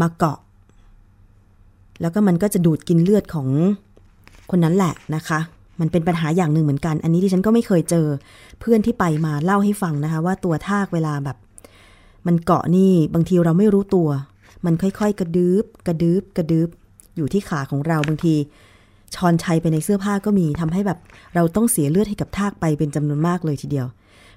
[0.01, 0.39] มาเกาะ
[2.01, 3.49] แล้วก็มันก็จะดูดกินเลือดของ
[4.51, 5.41] คนนั้นแหละนะคะ
[5.81, 8.07] มันเป็นปัญหาอย่างหนึ่งเหมือนกัน อันนี้ที่ฉันก็ไม่เคยเจอ
[8.61, 11.37] เพื่อนที่ไปมาเล่าให้ฟังนะคะ ว่าตัวทากเวลาแบบ
[12.27, 14.09] มันเกาะนี่บางทีเราไม่รู้ตัว
[14.65, 16.69] มันค่อยๆ กระดืบกระดืบกระดืบ
[17.17, 18.35] อยู่ที่ขาของเราบางที
[19.15, 20.99] ชอนชัยไปในเสื้อผ้าก็มีทำให้แบบ
[21.35, 23.87] เราต้องเสียเลือดให้กับทากไปเป็นจำนวนมากเลยทีเดียว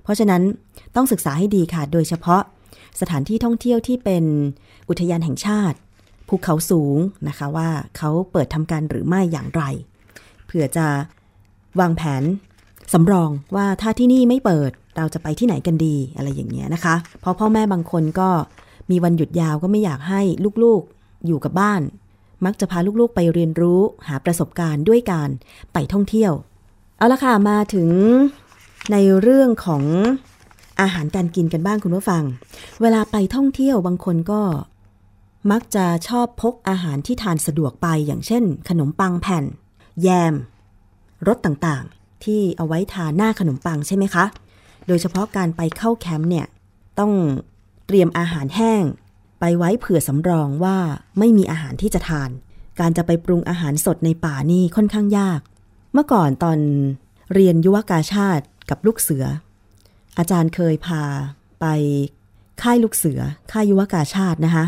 [0.03, 0.41] เพราะฉะนั้น
[0.96, 2.41] ต้องศึกษาให้ดีค่ะ โดยเฉพาะ
[3.01, 4.24] สถานที่ท่องเที่ยวที่เป็น
[4.89, 5.77] อุทยานแห่งชาติ
[6.27, 9.63] ภูเขาสูงนะคะว่าเขาเปิดทำการหรือไม่อย่างไร
[10.46, 10.88] เผื่อจะ
[11.82, 12.24] วางแผน
[12.94, 18.30] สำรองว่าถ้าที่นี่ไม่เปิดเราจะไปที่ไหนกันดีอะไรอย่างเงี้ยนะคะ เพราะพ่อแม่บางคนก็
[18.92, 20.22] มีวันหยุดยาวก็ไม่อยากให้
[20.63, 21.82] ลูกๆอยู่กับบ้าน
[22.46, 25.30] มักจะพาลูกๆไปเรียนรู้หาประสบการณ์ด้วยการ
[25.74, 26.32] ไปท่องเที่ยว
[26.98, 27.90] เอาละค่ะมาถึง
[28.92, 29.84] ในเรื่องของ
[30.82, 32.24] อาหารการกินกันบ้างคุณผู้ฟัง
[32.82, 34.42] เวลาไปท่องเที่ยวบางคนก็
[35.52, 39.44] มักจะชอบพกอาหารที่ทานสะดวกไปอย่างเช่น ขนมปังแผ่น
[40.04, 40.34] แยม
[41.27, 44.25] รสต่างๆ ที่เอาไว้ทานหน้าขนมปังใช่ไหมคะ
[44.88, 46.47] โดยเฉพาะการไปเข้าแคมป์เนี่ย
[46.99, 47.13] ต้อง
[47.88, 48.84] เตรียมอาหารแห้ง
[49.39, 50.77] ไปไว้เผื่อสำรองว่า
[51.19, 52.30] ไม่มีอาหารที่จะทาน
[52.80, 55.39] การจะไปปรุงอาหารสดในป่านี่ค่อนข้างยาก
[55.93, 56.60] เมื่อก่อนตอน
[57.34, 59.25] เรียนยุวกาชาติกับลูกเสือ
[60.17, 61.03] อาจารย์เคยพา
[61.60, 61.65] ไป
[62.62, 63.19] ค่ายลูกเสือ
[63.51, 64.65] ค่ายยุวกาชาตินะคะ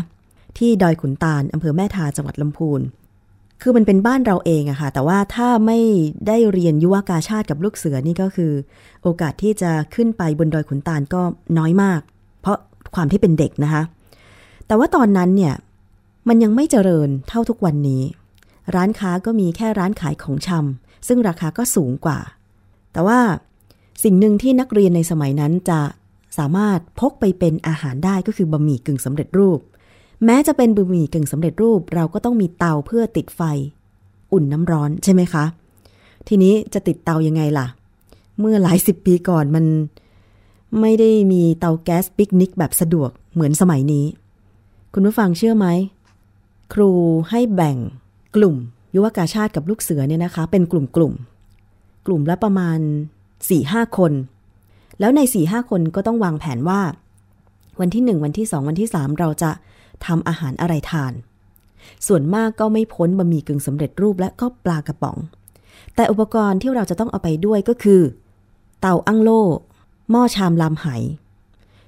[0.58, 2.80] ที่ดอยขุนตาลอำเภอแม่ทาจังหวัดลำพูน
[3.62, 5.78] คือมันเป็นบ้านเราเองอะค่ะ แต่ว่าถ้าไม่
[6.26, 8.52] ได้เรียนยุวกาชาติกับลูกเสือนี่ก็คือ
[9.02, 11.22] โอกาสที่จะขึ้นไปบนดอยขุนตาลก็
[11.58, 12.00] น้อยมาก
[12.40, 12.58] เพราะ
[12.94, 13.82] ความที่เป็นเด็กนะคะ
[14.66, 15.54] แต่ว่าตอนนั้นเนี่ย
[16.28, 18.02] มันยังไม่เจริญเท่าทุกวันนี้
[18.74, 22.18] ร้านค้าก็มีแค่ร้านขายของชำซึ่งราคาก็สูงกว่า
[22.92, 23.18] แต่ว่า
[24.04, 25.80] สิ่งหนึ่งที่นักเรียนในสมัยนั้นจะ
[26.38, 29.60] สามารถพกไปเป็นอาหารได้ก็คือบะหมี่กึ่งสำเร็จรูป
[30.24, 33.42] แม้จะเป็นบะหมี่กึ่งสำเร็จรูป เราก็ต้องมีเตาเพื่อติดไฟ
[34.32, 35.44] อุ่นน้ำร้อนใช่ไหมคะ
[36.28, 37.66] ทีนี้จะติดเตายังไงล่ะ
[38.38, 39.64] เมื่อหลายสิบปีก่อนมัน
[40.80, 44.06] ไม่ได้มีเตาแก๊สปิกนิกแบบสะดวกเหมือนสมัยนี้
[44.92, 45.66] คุณผู้ฟังเชื่อไหม
[46.74, 46.90] ครู
[47.30, 47.76] ให้แบ่ง
[48.36, 48.56] กลุ่ม
[48.94, 51.12] ยุวกาชาติกับลูกเสือเนี่ยนะคะ เป็นกลุ่มกลุ่ม
[52.06, 52.78] กลุ่มละประมาณ
[53.18, 54.12] 4ี่ห้าคน
[55.00, 56.80] แล้วใน4ี่ห้าคนก็ต้องวางแผนว่า
[57.80, 59.50] วันที่ 1 วันที่ 2 วันที่ 3 เราจะ
[60.06, 61.12] ทำอาหารอะไรทาน
[62.06, 65.18] ส่วนมากก็ไม่พ้นบะหมี่กึ่งสำเร็จรูปและก็ปลากระป๋อง
[65.94, 68.02] แต่อุปกรณ์ที่เราจะต้องเอาไปด้วยก็คือ
[68.80, 69.42] เตาอั้งโล่
[70.10, 70.86] หม้อชามลามไห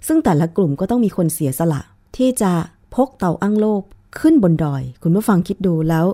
[0.07, 1.81] ซึ่งแต่ละกลุ่มก็ต้องมีคนเสียสละ
[2.17, 2.53] ที่จะ
[2.95, 3.75] พกเตาอั้งโล่
[4.21, 6.07] ขึ้นบนดอย คุณผู้ฟังคิดดูแล้ว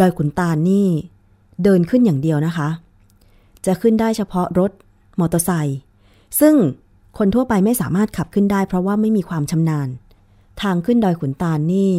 [0.00, 0.88] ดอยขุนตาลนี่
[1.64, 2.68] เดินขึ้นอย่างเดียวนะคะ
[3.66, 4.70] จะขึ้นได้เฉพาะรถ
[5.20, 5.78] มอเตอร์ไซค์
[6.40, 6.54] ซึ่ง
[7.18, 9.88] คนทั่วไปไม่สามารถขับขึ้นได้เพราะว่าไม่มีความชำนาญ
[10.62, 11.94] ทางขึ้นดอยขุนตาลนี่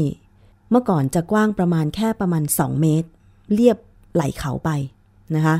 [0.72, 3.08] เมื่อก่อนจะกว้างประมาณแค่ประมาณ 2 เมตร
[3.54, 3.78] เรียบ
[4.14, 4.70] ไหลเขาไป
[5.36, 5.56] นะคะ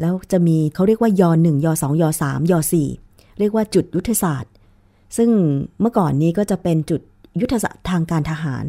[0.00, 2.88] แล้วจะมีเขาเรียกว่ายอหนึ่งยอสองยอสามยอสี่
[3.38, 4.52] เรียกว่าจุดยุทธศาสตร์
[5.16, 5.30] ซึ่ง
[5.80, 7.00] เมื่อก่อนนี้ก็จะเป็นจุด
[7.40, 8.64] ยุทธศาสตร์ทางการทหาร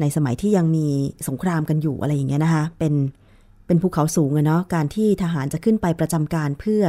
[0.00, 0.86] ในสมัยที่ยังมี
[1.28, 2.94] สงครามกันอยู่อะไรอย่างเงี้ยนะคะ เป็น
[3.66, 6.82] เป็นภูเขาสูงอะเนาะการที่ทหารจะขึ้นไปประจำการเพื่อ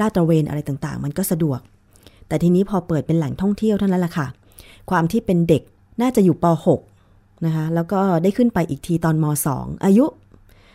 [0.00, 1.60] ราดตระเวนอะไรต่างๆ มันก็สะดวก
[2.28, 4.26] แต่ทีนี้พอเปิดเป็นแหล่งท่องเที่ยวเท่านั้นแหละค่ะ
[4.90, 5.62] ความที่เป็นเด็ก
[6.00, 6.44] น่าจะอยู่ป
[6.96, 10.04] .6 นะคะแล้วก็ได้ขึ้นไปอีกทีตอนมสองอายุ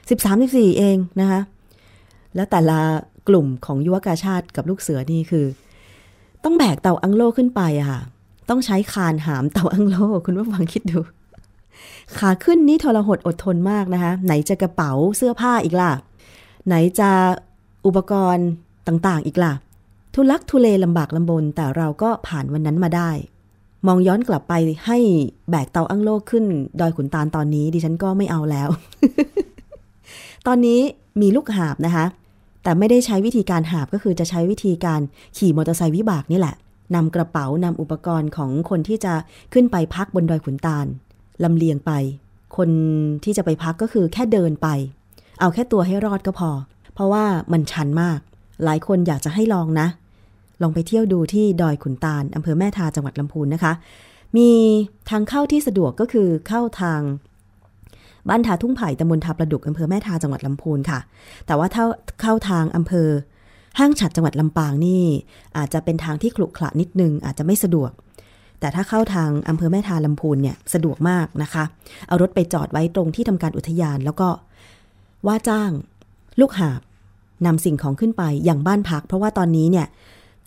[0.04, 1.40] 13-14 เองนะคะ
[2.36, 2.80] แล้วแต่ละ
[3.28, 5.46] กลุ่มของยุวกาชาติกับลูกเสือนี่คือ
[6.44, 8.02] ต้องแบกเต่าอังโลขึ้นไปอะค่ะ
[8.50, 11.00] ต้องใช้คานหามเต่าอังโลคุณผู้ฟังคิดดู
[12.20, 15.92] ขาขึ้นนี่ทรหดอดทนมากนะคะ ไหนจะกระเป๋าเสื้อผ้าอีกล่ะ
[16.68, 17.10] ไหนจะ
[17.86, 18.48] อุปกรณ์
[18.88, 19.54] ต่างๆอีกล่ะ
[20.14, 23.10] ทุลักทุเลลำบากลำบนแต่เราก็ผ่านวันนั้นมาได้
[23.88, 24.54] มองย้อนกลับไป
[24.86, 24.98] ให้
[25.50, 26.46] แบกเตาอั้งโลกขึ้น
[26.80, 28.70] ดอยขุนตาลตอนนี้ดิฉันก็ไม่เอาแล้ว
[30.48, 30.80] ตอนนี้
[31.22, 32.06] มีลูกหาบนะคะ
[32.64, 35.02] แต่ไม่ได้ใช้วิธีการหาบก็คือจะใช้วิธีการ
[35.38, 36.56] ขี่มอเตอร์ไซค์วิบากนี่แหละ
[36.96, 39.14] นำกระเป๋านำอุปกรณ์ของคนที่จะ
[39.54, 40.86] ขึ้นไปพักบนดอยขุนตาล
[41.44, 41.92] ลำเลียงไป
[42.58, 42.70] คน
[43.24, 44.68] ที่จะไปพักก็คือแค่เดินไป
[45.40, 46.52] เอาแค่ตัวให้รอดก็พอ
[46.94, 48.20] เพราะว่ามันชันมาก
[48.64, 49.88] หลายคนอยากจะให้ลองนะ
[50.62, 53.74] ลองไปเที่ยวดูที่ดอยขุนตาลอำเภอแม่ทาจังหวัดลำพูนนะคะ
[54.38, 54.50] มี
[55.10, 57.02] ทางเข้าที่สะดวกก็คือเข้าทาง
[58.30, 61.00] บ้านทาทุ่งไผ่ตำบลทาประดุกอำเภอแม่ทาจังหวัดลำพูนค่ะ
[61.46, 61.84] แต่ว่าถ้า
[62.22, 63.10] เข้าทางอำเภอ
[63.80, 65.04] ห้างฉัดจังหวัดลำปางนี่
[65.58, 67.92] อาจจะเป็นทางที่ขรุขระนิดนึง อาจจะไม่สะดวก
[68.60, 71.64] แต่ถ้าเข้าทางอำเภอแม่ทาลำพูนเนี่ยสะดวกมากนะคะ
[72.08, 74.30] เอารถไปจอดไว้ตรงที่ทำการอุทยานแล้วก็
[75.28, 75.72] ว่าจ้าง
[76.40, 76.82] ลูกหาบ
[77.46, 79.88] นำสิ่งของขึ้นไปอย่างบ้านพัก เพราะว่าตอนนี้เนี่ย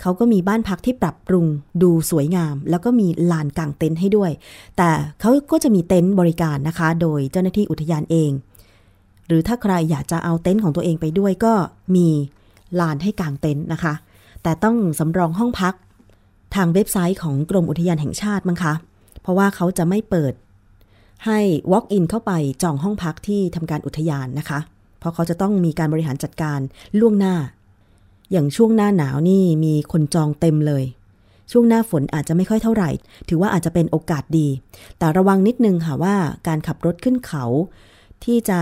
[0.01, 1.47] เขาก็มีบ้านพักที่ปรับปรุง
[1.83, 4.31] ดูสวยงาม แล้วก็มีลานกางเต็นท์ให้ด้วย
[4.77, 8.31] แต่เขาก็จะมีเต็นท์บริการนะคะ โดยเจ้าหน้าที่อุทยานเอง
[9.27, 11.53] หรือถ้าใครอยากจะเอาเต็นท์ของตัวเองไปด้วยก็
[11.97, 12.09] มี
[12.81, 13.95] ลานให้กางเต็นท์นะคะ
[14.43, 15.75] แต่ต้องสำรองห้องพัก
[16.55, 18.75] ทางเว็บไซต์ของกรมอุทยานแห่งชาติมั้งคะ
[19.23, 20.33] เพราะว่าเขาจะไม่เปิด
[21.27, 21.39] ให้
[21.73, 22.33] walk in เข้าไป
[22.63, 24.59] จองห้องพักที่ทำการอุทยานนะคะ
[24.99, 26.59] เพราะเขาจะต้องมีการบริหารจัดการ
[27.01, 27.35] ล่วงหน้า
[28.33, 30.85] อย่างช่วงหน้าหนาวนี่มีคนจองเต็มเลย
[31.53, 32.91] ช่วงหน้าฝนอาจจะไม่ค่อยเท่าไหร่
[33.29, 34.49] ถือว่าอาจจะเป็นโอกาสดี
[34.99, 36.15] แต่ระวังนิดนึงค่ะว่า
[36.49, 37.45] การขับรถขึ้นเขา
[38.25, 38.59] ที่จะ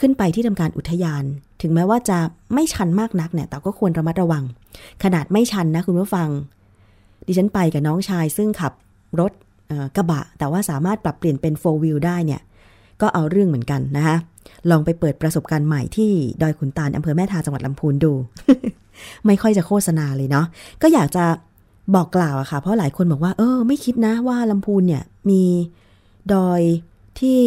[0.00, 1.24] ขึ้นไปที่ทำการอุทยาน
[1.62, 2.18] ถึงแม้ว่าจะ
[2.54, 4.44] ไม่ชันมากนักเนี่ยแต่ก็ควรระมัดระวัง
[5.02, 6.28] ขนาดไม่ชันนะคุณผู้ฟัง
[7.26, 8.72] ดิฉันไปกับน้องชายซึ่งขับ
[9.20, 9.32] รถ
[9.96, 12.40] กระบะ แต่ว่าสามารถปรับเปลี่ยนเป็นโฟวิลได้เนี่ย
[13.00, 14.16] ก็เอาเรื่องเหมือนกันนะคะ
[14.70, 16.10] ลองไปเปิดประสบการณ์ใหม่ที่
[16.42, 18.12] ดอยขุนตาลอำเภอแม่ทาจังหวัดลำพูนดู
[19.26, 20.46] ไม่ค่อยจะโฆษณาเลยเนาะ
[20.82, 21.24] ก็อยากจะ
[21.94, 25.42] บอกกล่าวอะค่ะ เพราะหลายคนบอกว่า เออ ไม่คิดนะว่าลำพูนเนี่ยมี
[26.32, 26.62] ดอย
[27.20, 27.42] ที่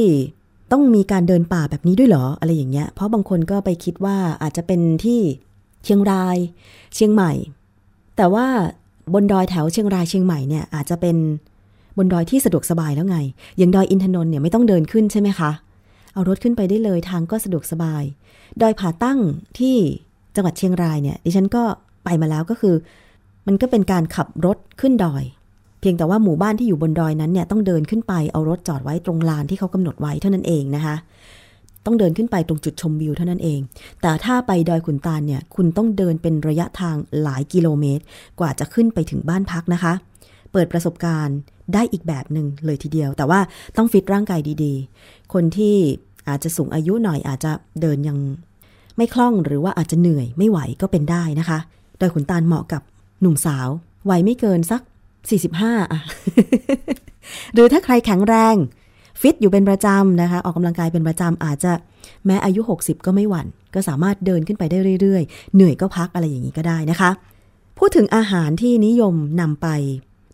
[0.71, 5.19] ต้องมีการเดินป่าแบบนี้ด้วยเหรออะไรอย่างเงี้ย เพราะบางคนก็ไปคิดว่าอาจจะเป็นที่
[5.84, 6.38] เชียงราย
[6.95, 7.31] เชียงใหม่
[8.17, 8.45] แต่ว่า
[9.13, 11.17] บนดอยแถวเชียงรายเชียงใหม่เนี่ยอาจจะเป็น
[11.97, 13.17] บนดอยที่สะดวกสบายแล้วไง
[13.58, 15.51] อย่างดอยอินทนนท์เนี่ยไม่ต้องเดินขึ้นใช่ไหมคะ
[16.13, 18.03] เอารถขึ้นไปได้เลยทางก็สะดวกสบาย
[18.62, 19.19] ดอยผาตั้ง
[19.60, 19.77] ที่
[20.36, 21.63] จังหวัดเชียงรายเนี่ยดิฉันก็
[22.04, 22.76] ไปมาแล้วก็คือ
[23.48, 25.24] มันก็เป็นการขับรถขึ้นดอย
[25.80, 30.95] เพียงแต่ว่าหมู่บ้านที่อยู่บนดอยนั้นเนี่ยต้องเดินขึ้นไปเอารถจอดไว้ตรงลานที่เขากำหนดไว้เท่านั้นเองนะคะ
[31.86, 33.60] ต้องเดินขึ้นไปตรงจุดชมวิวเท่านั้นเอง
[34.02, 38.04] แต่ถ้าไปดอยขุนตาลเนี่ย คุณต้องเดินเป็นระยะทางหลายกิโลเมตร
[38.39, 39.93] กว่าจะขึ้นไปถึงบ้านพักนะคะ
[40.52, 41.38] เปิดประสบการณ์
[41.74, 43.39] ได้อีกแบบหนึ่งเลยทีเดียว แต่ว่า
[43.78, 45.76] ต้องฟิตร่างกายดีๆ คนที่
[46.30, 48.17] อาจจะสูงอายุหน่อยอาจจะเดินยัง
[48.97, 51.60] ไม่คล่องหรือว่าอาจจะเหนื่อยไม่ไหวก็เป็นได้นะคะ
[51.99, 52.81] โดยขุนตาลเหมาะกับ
[53.21, 53.67] หนุ่มสาว
[54.10, 54.81] วัยไม่เกินสัก
[55.36, 56.01] 45อะ
[57.53, 58.55] หรือถ้าใครแข็งแรง
[59.21, 61.71] ฟิตอยู่เป็นประจำนะคะ ออกกำลังกายเป็นประจำอาจจะ
[62.25, 67.12] แม้อายุ 60 ก็ไม่หวัน่น ก็สามารถเดินขึ้นไปได้เรื่อยๆ เหนื่อยก็พักอะไรอย่างนี้ก็ได้นะคะ
[67.77, 69.67] พูดถึงอาหารที่นิยมนำไป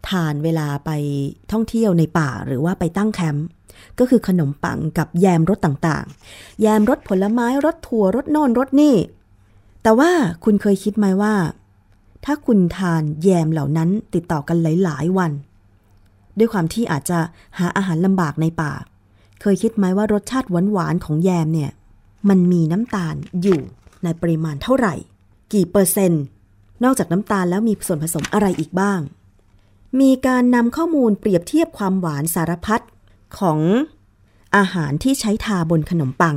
[0.10, 0.92] ทานเวลาไป
[1.52, 3.46] ท่องเที่ยวในป่าหรือว่าไปตั้งแคมป์
[4.00, 8.96] ก็คือขนมปังกับแยมรสต่างๆ แยมรสผลไม้รสถั่วรสโน่นรสนี่
[9.84, 10.12] แต่ว่า
[10.44, 11.36] คุณเคยคิดไหมว่า
[12.26, 15.32] ถ้าคุณทานแยมเหล่านั้นติดต่อกันหลายๆวัน
[16.38, 17.20] ด้วยความที่อาจจะ
[17.58, 18.74] หาอาหารลำบากในป่า
[19.42, 21.72] เคยคิดไหมว่ารสชาติหวานๆของแยมเนี่ย
[22.30, 23.60] มันมีน้ำตาลอยู่
[24.04, 24.96] ในปริมาณเท่าไหร่
[25.54, 26.24] กี่เปอร์เซ็นต์
[26.84, 29.00] นอกจากน้ำตาลแล้วมีส่วนผสมอะไรอีกบ้าง
[30.00, 32.84] มีการนำข้อมูลเปรียบเทียบความหวานสารพัด
[33.40, 33.60] ของ
[34.58, 36.36] อาหารที่ใช้ทาบนขนมปัง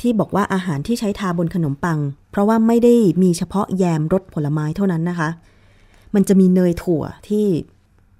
[0.00, 1.98] ที่บอกว่าอาหารที่ใช้ทาบนขนมปัง
[2.30, 5.28] เพราะว่าไม่ได้มีเฉพาะแยมรสผลไม้เท่านั้นนะคะ
[6.14, 7.46] มันจะมีเนยถั่วที่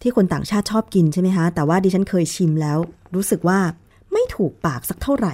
[0.02, 2.78] ที่คนต่างชาติชอบกินใช่ไหมคะ แต่ว่าดิฉันเคยชิมแล้ว
[3.14, 3.58] รู้สึกว่า
[4.12, 5.32] ไม่ถูกปากสักเท่าไหร่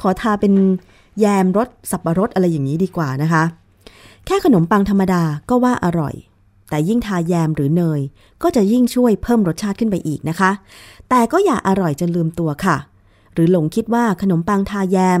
[0.00, 0.54] ขอทาเป็น
[1.20, 3.42] แยมรสสับปะรดอะไรอย่างนี้ดีกว่านะคะ
[4.26, 6.14] แค่ขนมปังธรรมดาก็ว่าอร่อย
[6.70, 8.00] แต่ยิ่งทาแยมหรือเนย
[8.42, 10.50] ก็จะยิ่งช่วยเพิ่มรสชาติขึ้นไปอีกนะคะ
[11.08, 12.76] แต่ก็อย่าอร่อยจนลืมตัวค่ะ
[13.34, 15.20] หรือหลงคิดว่าขนมปังทาแยม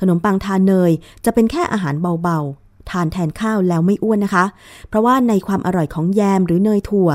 [0.00, 0.90] ขนมปังทาเนย
[1.24, 4.44] จะเป็นแค่อาหารเบาๆ ทานแทนข้าวแล้วไม่อ้วนนะคะ
[4.88, 7.10] เพราะว่าในความอร่อยของแยมหรือเนยถั่ว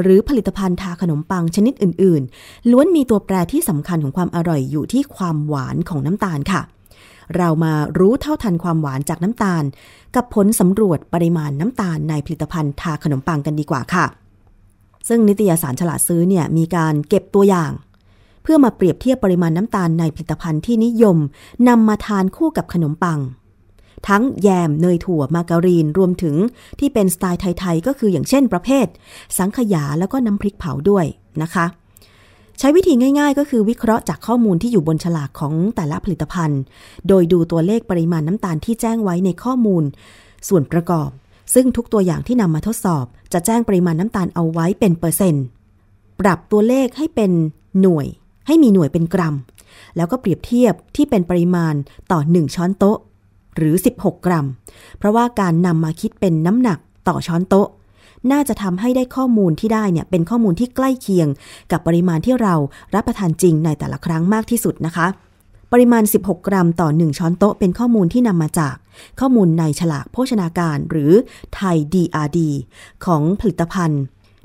[0.00, 6.62] หรือผลิตภัณฑ์ทาขนมปังชนิดอื่นๆ ล้วนมีตัวแปรที่สำคัญของความอร่อยอยู่ที่ความหวานของน้ำตาลค่ะ
[7.36, 9.64] เรามารู้เท่าทันความหวานจากน้ำตาล
[10.16, 14.06] กับผลสำรวจปริมาณน้ำตาลในผลิตภัณฑ์ทาขนมปังกันดีกว่าค่ะ
[15.08, 17.72] ซึ่งนิตยสารฉลาดซื้อเนี่ยมีการเก็บตัวอย่าง
[18.42, 21.18] เพื่อมาเปรียบเทียบปริมาณน้ำตาลในผลิตภัณฑ์ที่นิยม
[21.68, 23.18] นำมาทานคู่กับขนมปัง
[24.08, 26.36] ทั้งแยมเนยถั่วมาการีนรวมถึง
[26.80, 28.86] ที่เป็นสไตล์ไทยๆก็คืออย่างเช่นประเภท
[29.38, 31.06] สังขยาแล้วก็น้ำพริกเผาด้วย
[31.42, 31.66] นะคะ
[32.58, 36.60] ใช้วิธีง่าย ๆ ก็คือวิเคราะห์จากข้อมูลที่อยู่บนฉลากของแต่ละผลิตภัณฑ์
[37.08, 39.84] โดยดูตัวเลขปริมาณน้ำตาลที่แจ้งไว้ในข้อมูล
[40.48, 41.08] ส่วนประกอบ
[41.54, 45.44] ซึ่งทุกตัวอย่างที่นำมาทดสอบ จะแจ้งปริมาณน้ำตาลเอาไว้เป็นเปอร์เซ็นต์
[46.20, 47.30] ปรับตัวเลขให้เป็น
[47.80, 48.06] หน่วย
[48.46, 49.34] ให้มีหน่วยเป็นกรัม
[49.96, 51.74] แล้วก็เปรียบเทียบที่เป็นปริมาณ
[52.10, 52.98] ต่อ 1 ช้อนโต๊ะ
[53.56, 54.46] หรือ 16 กรัม
[54.98, 57.68] เพราะว่าการนำมาคิดเป็นน้ำหนักต่อช้อนโต๊ะ
[58.32, 61.28] น่าจะทำให้ได้ข้อมูลที่ได้เนี่ยเป็นข้อมูลที่ใกล้เคียง
[61.70, 62.54] กับปริมาณที่เรา
[62.94, 65.06] รับประทานจริงในแต่ละครั้งมากที่สุดนะคะ
[65.72, 68.74] ปริมาณ 16 กรัมต่อ 1 ช้อนโต๊ะเป็นข้อมูลที่นำมาจาก
[69.20, 71.12] ข้อมูลในฉลากโภชนาการหรือ
[71.54, 72.38] ไทย DRD
[73.04, 74.02] ของผลิตภัณฑ์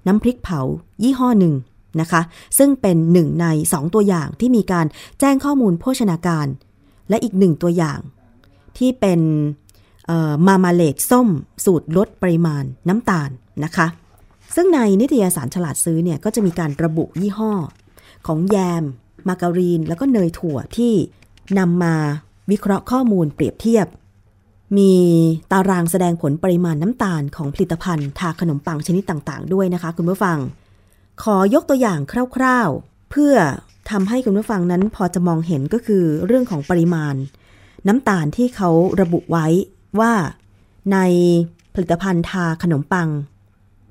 [0.07, 0.59] น้ำพริกเผา
[1.03, 1.53] ยี่ห้อหนึ่ง
[2.01, 2.21] นะคะ
[2.57, 4.85] ซึ่งเป็นหนึ่งใน 2 ตัวอย่างที่มีการ
[5.19, 6.47] แจ้งข้อมูลโภชนาการ
[7.09, 7.99] และอีกหนึ่งตัวอย่าง
[8.77, 9.19] ที่เป็น
[10.47, 11.27] มามาเลดส้ม
[11.65, 13.29] สูตรลดปริมาณน้ำตาล
[13.63, 13.87] นะคะ
[14.55, 17.53] ซึ่งในนิตยสารฉลาดซื้อเนี่ยก็จะมีการระบุยี่ห้อ
[18.27, 18.83] ของแยม
[19.27, 20.93] มาการีน แล้วก็เนยถั่วที่
[21.59, 21.95] นำมา
[22.51, 23.87] วิเคราะห์ข้อมูลเปรียบเทียบ
[24.77, 24.93] มี
[25.51, 30.37] ตารางแสดงผลปริมาณน้ำตาลของผลิตภัณฑ์ทาขนมปังชนิดต่างๆ ด้วยนะคะ คุณผู้ฟัง
[31.23, 31.99] ขอยกตัวอย่าง
[32.35, 33.35] คร่าวๆ เพื่อ
[33.91, 37.15] ทำให้คุณผู้ฟังนั้นพอจะมองเห็นก็คือเรื่องของปริมาณ
[37.87, 38.69] น้ำตาลที่เขา
[39.01, 39.47] ระบุไว้
[39.99, 40.13] ว่า
[40.93, 40.97] ใน
[41.73, 43.07] ผลิตภัณฑ์ทาขนมปัง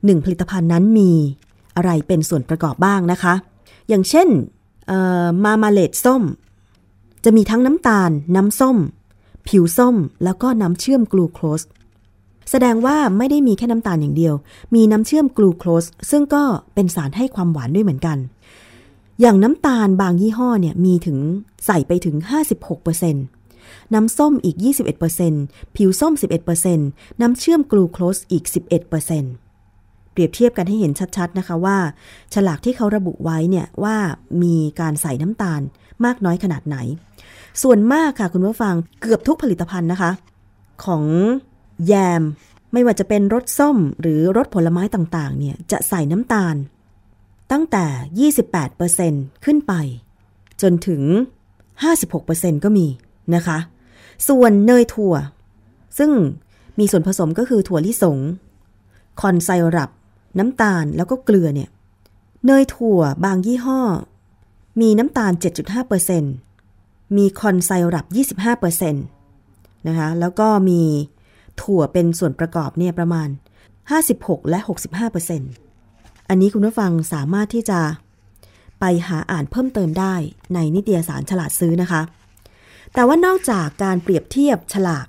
[0.04, 1.12] หนึ่งผลิตภัณฑ์นั้นมี
[1.76, 3.34] อะไรเป็นส่วนประกอบบ้างนะคะ
[3.88, 4.28] อย่างเช่น
[5.44, 6.22] มามาเลดส้ม
[7.24, 8.76] จะมีทั้งน้ำตาล น้ำส้ม
[9.48, 11.62] ผิวส้ม แล้วก็น้ำเชื่อมกลูโคส
[12.50, 14.34] แสดงว่าไม่ได้มีแค่น้ำตาลอย่างเดียว
[14.74, 16.42] มีน้ำเชื่อมกลูโคสซึ่งก็
[16.74, 18.18] เป็นสารให้ความหวานด้วยเหมือนกัน
[19.20, 21.18] อย่างน้ำตาลบางยี่ห้อเนี่ยมีถึง
[21.66, 22.16] ใส่ไปถึง
[22.80, 23.39] 56%
[23.94, 24.56] น้ำส้มอีก
[25.16, 26.12] 21%ผิวส้ม
[26.66, 26.76] 11%
[27.20, 28.44] น้ำเชื่อมกลูโคสอีก
[29.08, 31.78] 11%เปรียบเทียบกันให้เห็นชัดๆนะคะว่า
[32.34, 33.96] ฉลากที่เขาระบุไว้เนี่ยว่า
[34.42, 35.60] มีการใส่น้ำตาล
[36.04, 36.76] มากน้อยขนาดไหน
[37.62, 40.10] ส่วนมากค่ะคุณผู้ฟังเกือบทุกผลิตภัณฑ์นะคะ
[40.84, 41.04] ของ
[41.86, 42.22] แยม
[42.72, 46.56] ไม่ว่าจะเป็นรสส้มหรือรสผลไม้ต่างๆเนี่ยจะใส่น้ำตาล
[47.52, 48.32] ตั้งแต่
[49.04, 49.72] 28%ขึ้นไป
[50.62, 51.02] จนถึง
[51.84, 52.86] 56%ก็มี
[53.34, 53.58] นะคะ
[54.28, 55.14] ส่วนเนยถั่ว
[55.98, 56.10] ซึ่ง
[56.78, 58.18] มีส่วนผสมก็คือถั่วลิสง
[59.20, 59.90] คอนไซรัป
[60.38, 61.70] น้ำตาลแล้วก็เกลือเนี่ย
[62.46, 63.80] เนยถั่วบางยี่ห้อ
[64.80, 65.32] มีน้ำตาล
[66.04, 68.06] 7.5%มีคอนไซรัป
[68.56, 70.82] 25%นะคะ แล้วก็มี
[71.62, 73.28] ถั่วเป็นส่วนประกอบเนี่ยประมาณ
[73.88, 74.58] 56 และ
[75.44, 77.80] 65%อันนี้คุณผู้ฟังสามารถที่จะ
[78.80, 80.14] ไปหาอ่านเพิ่มเติมได้
[80.54, 82.02] ในนิตยสารฉลาดซื้อนะคะ
[82.94, 85.06] แต่ว่านอกจากการเปรียบเทียบฉลาก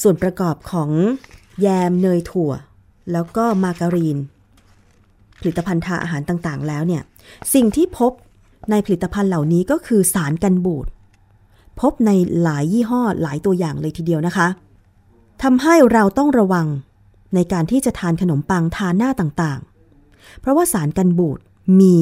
[0.00, 0.90] ส่วนประกอบของ
[1.60, 2.52] แยมเนยถั่ว
[3.12, 4.18] แล้วก็มาการีน
[5.40, 7.02] ผลิตภัณฑ์ทาอาหารต่างๆ แล้วเนี่ย
[7.54, 8.12] สิ่งที่พบ
[8.70, 10.86] ในผลิตภัณฑ์เหล่านี้ก็คือสารกันบูด
[11.80, 12.10] พบใน
[12.42, 14.48] หลายยี่ห้อหลายตัวอย่างเลยทีเดียวนะคะ
[15.42, 16.66] ทำให้เราต้องระวัง
[17.34, 21.38] ในการที่จะทานขนมปังทานหน้าต่างๆ เพราะว่าสารกันบูด
[21.80, 21.96] มี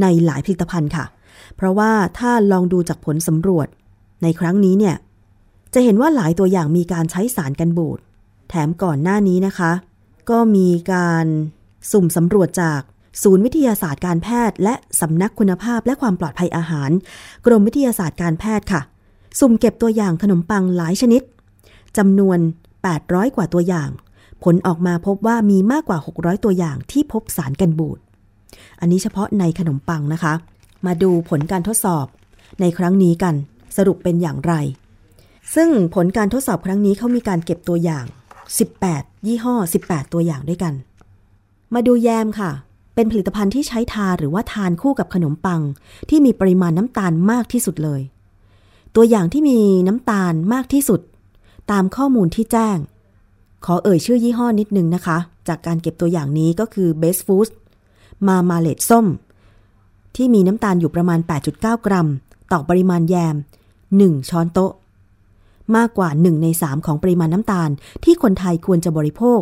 [0.00, 1.04] ในหลายผลิตภัณฑ์ค่ะ
[1.56, 3.68] เพราะว่าถ้าลองดูจากผลสำรวจ
[4.22, 4.96] ในครั้งนี้เนี่ย
[5.74, 7.98] จะเห็นว่าหลายตัวอย่างมีการใช้สารกันบูด
[8.48, 9.72] แถมก่อนหน้านี้นะคะ
[10.30, 11.26] ก็มีการ
[11.92, 12.80] สุ่มสำรวจจาก
[13.22, 16.90] ศูนย์วิทยาศาสตร์การแพทย์ และสำนักคุณภาพและความปลอดภัยอาหาร
[17.46, 18.80] กรมวิทยาศาสตร์การแพทย์ค่ะ
[19.40, 21.22] สุ่มเก็บตัวอย่างขนมปังหลายชนิด
[21.98, 22.38] จำนวน
[22.86, 23.90] 800 กว่าตัวอย่าง
[24.44, 27.98] ผลออกมาพบว่ามีมากกว่า 600 ตัวอย่างที่พบสารกันบูด
[28.80, 30.34] อันนี้เฉพาะในขนมปังนะคะ
[30.86, 32.06] มาดูผลการทดสอบ
[32.60, 33.34] ในครั้งนี้กัน
[33.76, 34.54] สรุปเป็นอย่างไร
[35.54, 38.04] ซึ่งผลการทดสอบครั้งนี้เขามีการเก็บตัวอย่าง
[38.66, 39.54] 18 ยี่ห้อ
[39.86, 40.74] 18 ตัวอย่างด้วยกัน
[41.74, 42.50] มาดูแยมค่ะ
[42.94, 45.60] เป็นผลิตภัณฑ์ที่ใช้ทาหรือว่าทานคู่กับขนมปัง
[46.08, 48.00] ที่มีปริมาณน้ำตาลมากที่สุดเลย
[48.94, 49.58] ตัวอย่างที่มี
[49.88, 51.00] น้ำตาลมากที่สุด
[51.70, 52.76] ตามข้อมูลที่แจ้ง
[53.64, 57.52] ขอเอ่ยชื่อยี่ห้อนิดนึงนะคะ จากการเก็บตัวอย่างนี้ก็คือ Best Foods
[58.28, 59.06] มามาเลดส้ม
[60.16, 61.20] ที่มีน้ำตาลอยู่ประมาณ
[61.52, 62.08] 8.9 กรัม
[62.52, 63.36] ต่อปริมาณแยม
[64.00, 64.72] 1 ช้อนโต๊ะ
[65.76, 67.70] มากกว่า 1 ใน 3 ของปริมาณน้ำตาล
[68.04, 69.40] ที่คนไทยควรจะบริโภค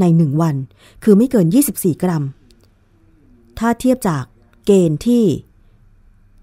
[0.00, 0.56] ใน 1 วัน
[1.04, 2.24] คือไม่เกิน 24 กรัม
[3.58, 4.24] ถ้าเทียบจาก
[4.66, 5.24] เกณฑ์ที่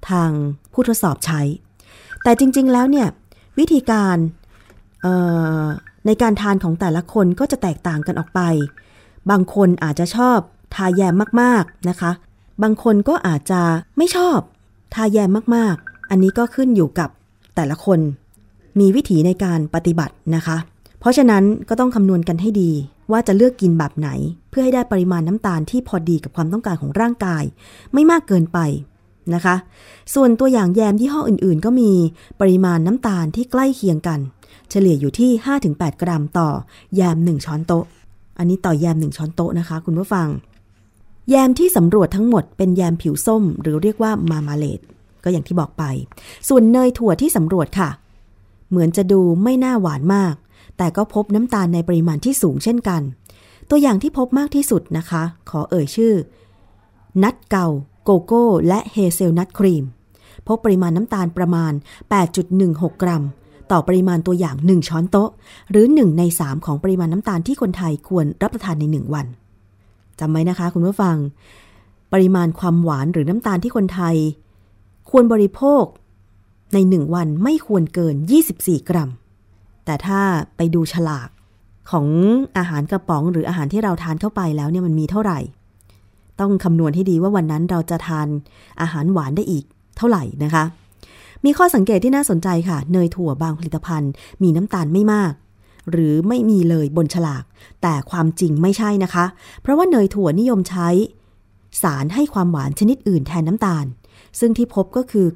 [0.10, 0.32] ทาง
[0.74, 1.42] ผู้ทดสอบใช้
[2.24, 3.08] แต่จริง ๆ แล้วเนี่ย
[3.60, 4.18] วิธีการ
[6.06, 8.42] ในการทานของแต่ละคนก็จะแตกต่างกันออกไป
[9.32, 10.38] บางคนอาจจะชอบ
[10.76, 12.12] ทาแยมมากๆนะคะ
[12.64, 13.62] บางคนก็อาจจะ
[13.98, 14.40] ไม่ชอบ
[14.94, 17.10] ทาแยมมากๆ อันนี้ก็ขึ้นอยู่กับ
[17.58, 18.00] แต่ละคน
[18.80, 20.58] มีวิถีในการปฏิบัตินะคะ
[21.00, 22.72] เพราะฉะนั้นก็ต้องคำนวณกันให้ดี
[23.12, 24.10] ว่าจะเลือกกินแบบไหน
[24.50, 27.44] เพื่อให้ได้ปริมาณน้ำตาลที่พอดีกับความต้องการของร่างกาย
[27.94, 28.60] ไม่มากเกินไป
[29.34, 29.56] นะคะ
[30.14, 31.92] ส่วนตัวอย่างแยมยี่ห้ออื่นๆ ก็มี
[32.42, 34.20] ปริมาณน้ำตาลที่ใกล้เคียงกัน
[34.70, 35.32] เฉลี่ยอยู่ที่
[35.68, 36.50] 5-8 กรัมต่อ
[36.96, 37.86] แยม 1 ช้อนโต๊ะ
[38.38, 40.28] อันนี้ต่อแยม 1 ช้อนโต๊ะนะคะ คุณผู้ฟัง
[41.30, 44.80] แยมที่สำรวจทั้งหมดเป็นแยมผิวส้ม หรือเรียกว่ามามาเลด
[45.28, 45.84] ก็อย่างที่บอกไป
[46.50, 47.90] ส่วนเนยถั่วที่สำรวจค่ะ
[48.70, 50.36] เหมือนจะดูไม่น่าหวานมาก
[50.78, 53.02] แต่ก็พบน้ำตาลในปริมาณที่สูงเช่นกัน
[53.70, 56.14] ตัวอย่างที่พบมากที่สุดนะคะ ขอเอ่ยชื่อ
[57.24, 57.68] นัดเกา
[58.04, 59.84] โกโก้ และเฮเซลนัทครีม
[60.48, 61.74] พบปริมาณน้ำตาลประมาณ
[62.38, 63.24] 8.16 กรัม
[63.72, 65.30] ต่อปริมาณตัวอย่าง 1 ช้อนโต๊ะ
[65.72, 69.26] หรือ 1 ใน 3 ของปริมาณน้ำตาลที่คนไทยควรรับประทานใน 1 วัน
[70.20, 71.16] จำไว้นะคะคุณผู้ฟัง
[72.14, 74.16] ปริมาณความหวานหรือน้ำตาลที่คนไทย
[75.10, 75.84] ควรบริโภค
[76.74, 78.16] ใน1วันไม่ควรเกิน
[78.54, 79.10] 24 กรัม
[79.86, 80.20] แต่ถ้า
[80.58, 81.30] ไปดูฉลาก
[81.92, 82.08] ของ
[82.58, 85.40] อาหารกระป๋องหรืออาหารที่เราทานเข้าไปแล้วเนี่ยมันมีเท่าไหร่
[86.40, 88.28] ต้องคำนวณให้ดีว่าวันนั้นเราจะทาน
[88.82, 89.64] อาหารหวานได้อีก
[89.98, 90.64] เท่าไหร่นะคะ
[91.46, 94.12] มีข้อสังเกตที่น่าสนใจค่ะ เนยถั่วบางผลิตภัณฑ์
[94.44, 95.34] มีน้ำตาลไม่มาก
[95.92, 97.44] หรือไม่มีเลยบนฉลาก
[97.82, 99.26] แต่ความจริงไม่ใช่นะคะ
[99.62, 100.90] เพราะว่าเนยถั่วนิยมใช้
[101.82, 103.86] สารให้ความหวานชนิดอื่นแทนน้ำตาล
[104.40, 105.28] ซึ่งที่พบก็คือ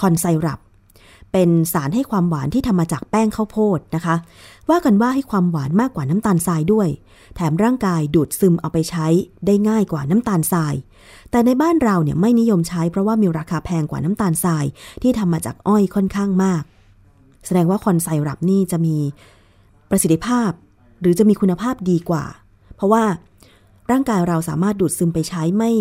[0.00, 0.60] คอนไซรัป
[1.32, 4.16] เป็นสารให้ความหวานที่ทำมาจากแป้งข้าวโพดนะคะ
[4.70, 6.88] ว่ากันว่าให้ความหวานมากกว่าน้ำตาลทรายด้วย
[7.36, 9.06] แถมร่างกายดูดซึมเอาไปใช้
[9.46, 10.74] ได้ง่ายกว่าน้ำตาลทราย
[11.30, 14.64] แต่ในบ้านเราเนี่ยไม่นิยมใช้เพราะว่ามีราคาแพงกว่าน้ำตาลทราย
[15.02, 16.62] ที่ทำมาจากอ้อยค่อนข้างมาก
[17.46, 18.96] แสดงว่าคอนไซรัปนี่จะมี
[19.90, 20.50] ประสิทธิภาพ
[21.00, 22.24] หรือจะมีคุณภาพดีกว่า
[22.76, 23.04] เพราะว่า
[23.90, 25.72] ร่างกายเราสามารถดูดซึมไปใช้ไม่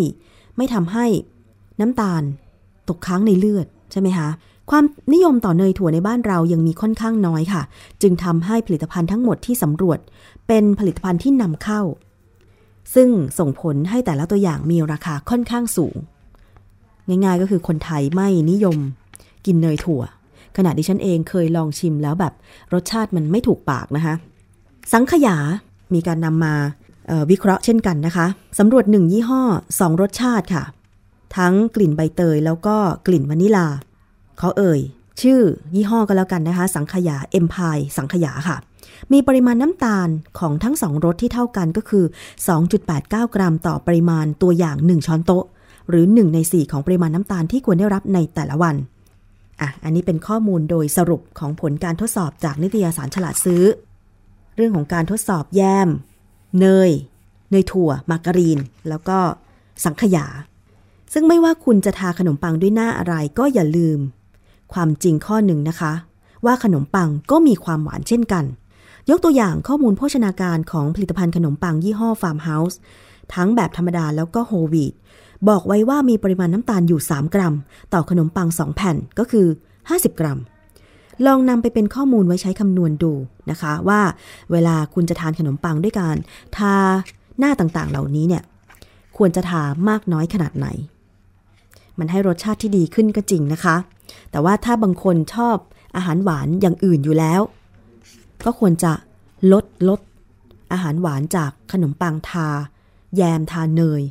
[0.58, 1.06] ไม่ทำให้
[1.80, 2.24] น้ำตาล
[2.90, 4.30] ตกค้างในเลือดใช่ไหมคะ
[4.70, 7.62] ความนิยมต่อเนยถั่วในบ้านเรายังมีค่อนข้างน้อยค่ะ
[8.02, 10.00] จึงทำให้ผลิตภัณฑ์ทั้งหมดที่สำรวจ
[10.48, 11.82] เป็นผลิตภัณฑ์ที่นำเข้า
[12.96, 15.96] ซึ่งส่งผลให้แต่ละตัวอย่างมีราคาค่อนข้างสูง
[17.08, 18.78] ง่ายๆก็คือคนไทยไม่นิยม
[19.46, 20.02] กินเนยถั่ว
[20.58, 22.34] ขณะดิฉันเองเคยลองชิมแล้วแบบ
[22.74, 24.14] รสชาติมันไม่ถูกปากนะคะ
[24.94, 25.38] สังขยา
[25.94, 26.54] มีการนำมา
[27.32, 28.26] วิเคราะห์เช่นกันนะคะ
[28.60, 29.42] สำรวจหนึ่งยี่ห้อ
[29.80, 30.64] สองรสชาติค่ะ
[31.38, 32.76] ทั้งกลิ่นใบเตยแล้วก็
[33.08, 33.68] กลิ่นวานิลา
[34.40, 34.82] เขาเอ่ย
[35.22, 35.42] ชื่อ
[35.76, 38.58] ยี่ห้อก็แล้วกันนะคะ สังขยาเอ็มพายสังขยาค่ะ
[39.12, 42.06] มีปริมาณน้ำตาลของทั้งสองรสที่เท่ากันก็คือ
[42.70, 45.46] 2.89 กรัมต่อปริมาณตัวอย่าง 1 ช้อนโต๊ะ
[45.90, 48.76] หรือ 1 ใน 4 ของปริมาณน้ำตาลที่ควรได้รับในแต่ละวัน
[49.62, 53.64] อะอันนี้เป็นข้อมูลโดยสรุปของผลการทดสอบจากนิตยสารฉลาดซื้อ
[54.56, 55.90] เรื่องของการทดสอบแยม
[56.60, 56.92] เนย
[57.52, 59.18] เนยถั่ว มาการีน แล้วก็
[59.86, 60.26] สังขยา
[61.14, 64.00] ซึ่งไม่ว่าคุณจะทาขนมปังด้วยหน้าอะไรก็อย่าลืม
[64.74, 65.94] ความจริงข้อหนึ่งนะคะ
[66.46, 68.46] ว่าขนมปังก็มีความหวานเช่นกัน
[69.10, 72.80] ยกตัวอย่างข้อมูลโภชนาการของผลิตภัณฑ์ขนมปังยี่ห้อฟาร์มเฮาส์
[73.34, 74.94] ทั้งแบบธรรมดาแล้วก็โฮลวีต
[75.50, 77.56] บอกไว้ว่ามีปริมาณน้ำตาลอยู่ 3 กรัม
[77.94, 79.48] ต่อขนมปัง 2 แผ่นก็คือ
[79.84, 80.40] 50 กรัม
[81.26, 83.14] ลองนำไปเป็นข้อมูลไว้ใช้คำนวณดู
[83.52, 84.02] นะคะ ว่า
[84.52, 86.16] เวลาคุณจะทานขนมปังด้วยการ
[86.58, 86.74] ทา
[87.40, 88.44] หน้าต่างๆ เหล่านี้เนี่ย
[89.18, 90.68] ควรจะทามากน้อยขนาดไหน
[92.00, 93.76] มันให้รสชาติที่ดีขึ้นก็จริงนะคะ
[94.32, 95.58] แต่ว่าถ้าบางคนชอบ
[95.96, 97.42] อาหารหวานอย่างอื่นอยู่แล้ว
[98.46, 98.92] ก็ควรจะ
[99.52, 100.00] ลดลด
[100.72, 102.48] อาหารหวานจากขนมปังทา
[103.16, 104.02] แยมทาเนย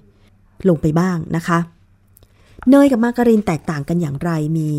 [0.68, 1.58] ลงไปบ้างนะคะ
[2.70, 4.70] เนยกับมาการีนแตกต่างกันอย่างไรมี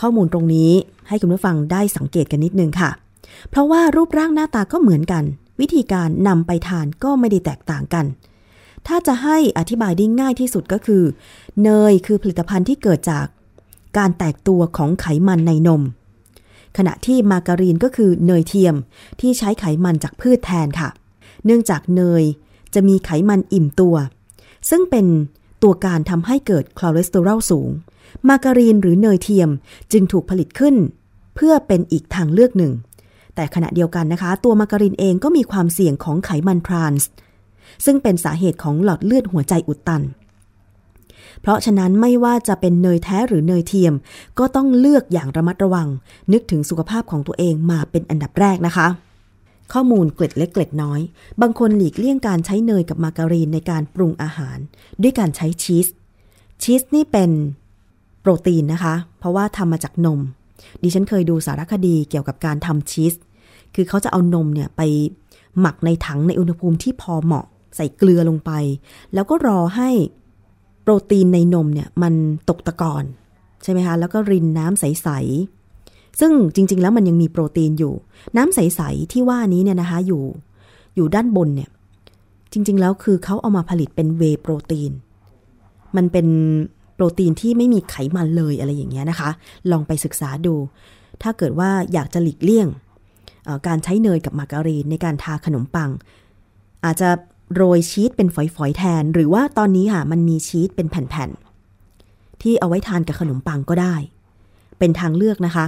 [0.00, 0.70] ข้อมูลตรงนี้
[1.08, 2.90] ให้คุณผู้ฟังได้สังเกตกันนิดนึงค่ะ
[3.50, 5.24] เพราะว่ารูปร่างหน้าตาก็เหมือนกัน
[5.60, 8.06] วิธีการนำไปทานก็ไม่ได้แตกต่างกัน
[8.86, 11.02] ถ้าจะให้อธิบายได้ง่ายที่สุดก็คือ
[11.62, 13.26] เนยคือผลิตภัณฑ์ที่เกิดจาก
[13.98, 15.82] การแตกตัวของไขมันในนม
[16.76, 18.74] ขณะที่มาการีนก็คือเนยเทียม
[19.20, 20.88] ที่ใช้ไขมันจากพืชแทนค่ะ
[21.44, 22.24] เนื่องจากเนย
[22.74, 23.96] จะมีไขมันอิ่มตัว
[24.70, 25.06] ซึ่งเป็น
[25.62, 27.70] ตัวการทำให้เกิดคอเลสเตอรอลสูง
[28.28, 29.50] มาการีนหรือเนยเทียม
[29.92, 30.76] จึงถูกผลิตขึ้น
[31.34, 32.72] เพื่อเป็นอีกทางเลือกหนึ่ง
[33.34, 37.08] แต่ขณะเดียวกันนะคะ ตัวมาการีนเองก็มีความเสี่ยงของไขมันทรานส์
[37.84, 40.02] ซึ่งเป็นสาเหตุของหลอดเลือดหัวใจอุดตัน
[41.40, 43.94] เพราะฉะนั้นไม่ว่าจะเป็นเนยแท้หรือเนยเทียม
[44.38, 45.88] ก็ต้องเลือกอย่างระมัดระวัง
[46.32, 48.88] นึกถึงสุขภาพของตัวเองมาเป็นอันดับแรกนะคะ
[49.72, 51.00] ข้อมูลเกล็ดเล็กเกล็ดน้อย
[51.40, 54.58] บางคนหลีกเลี่ยงการใช้เนยกับมาการีนในการปรุงอาหาร
[55.02, 55.86] ด้วยการใช้ชีส
[56.62, 57.30] ชีสนี่เป็น
[58.20, 60.20] โปรตีนนะคะ เพราะว่าทำมาจากนม
[60.82, 63.14] ดิฉันเคยดูสารคดีเกี่ยวกับการทำชีส
[63.74, 64.80] คือเขาจะเอานมเนี่ยไป
[65.60, 67.46] หมักในถังในอุณหภูมิที่พอเหมาะ
[67.76, 68.50] ใส่เกลือลงไป
[69.14, 69.90] แล้วก็รอให้
[70.82, 72.14] โปรตีนในนมเนี่ยมัน
[72.48, 73.04] ตกตะกอน
[73.62, 75.08] ใช่ไหมคะแล้วก็รินน้ำใส
[75.64, 77.94] ๆ ซึ่งจริง ๆ แล้วมันยังมีโปรตีนอยู่
[78.36, 80.22] น้ำใส ๆ ที่ว่านี้เนี่ยนะคะอยู่
[80.96, 81.70] อยู่ด้านบนเนี่ย
[82.52, 84.92] จริง ๆ แล้วคือเขาเอามาผลิตเป็นเวโปรตีน
[85.96, 86.26] มันเป็น
[86.94, 89.30] โปรตีนที่ไม่มีไขมันเลยอะไรอย่างเงี้ยนะคะ
[89.70, 90.54] ลองไปศึกษาดู
[91.22, 92.68] ถ้าเกิดว่าอยากจะหลีกเลี่ยง
[93.66, 95.90] การใช้เนยกับมาการีนในการทาขนมปัง
[96.84, 97.10] อาจจะ
[97.54, 103.94] โรยชีสเป็นฝอยๆแทน หรือว่าตอนนี้ค่ะมันมีชีสเป็นแผ่นๆ ที่เอาไว้ทานกับขนมปังก็ได้
[104.78, 105.66] เป็นทางเลือกนะคะ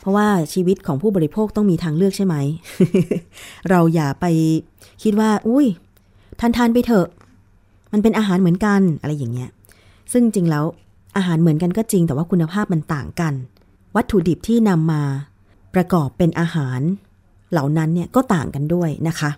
[0.00, 2.34] เพราะว่าชีวิตของผู้บริโภคต้องมีทางเลือกใช่ไหม
[3.70, 4.26] เราอย่าไป
[5.02, 5.66] คิดว่า อุ้ย
[6.40, 7.06] ทานทานไปเถอะ
[7.92, 9.50] มันเป็นอาหารเหมือนกันอะไรอย่างเงี้ย
[10.12, 10.64] ซึ่งจริงแล้ว
[11.16, 13.34] อาหารเหมือนกันก็จริง แต่ว่าคุณภาพมันต่างกัน
[13.96, 15.02] วัตถุดิบที่นำมา
[15.74, 16.80] ประกอบเป็นอาหาร
[17.52, 19.30] เหล่านั้นเนี่ยก็ต่างกันด้วยนะคะ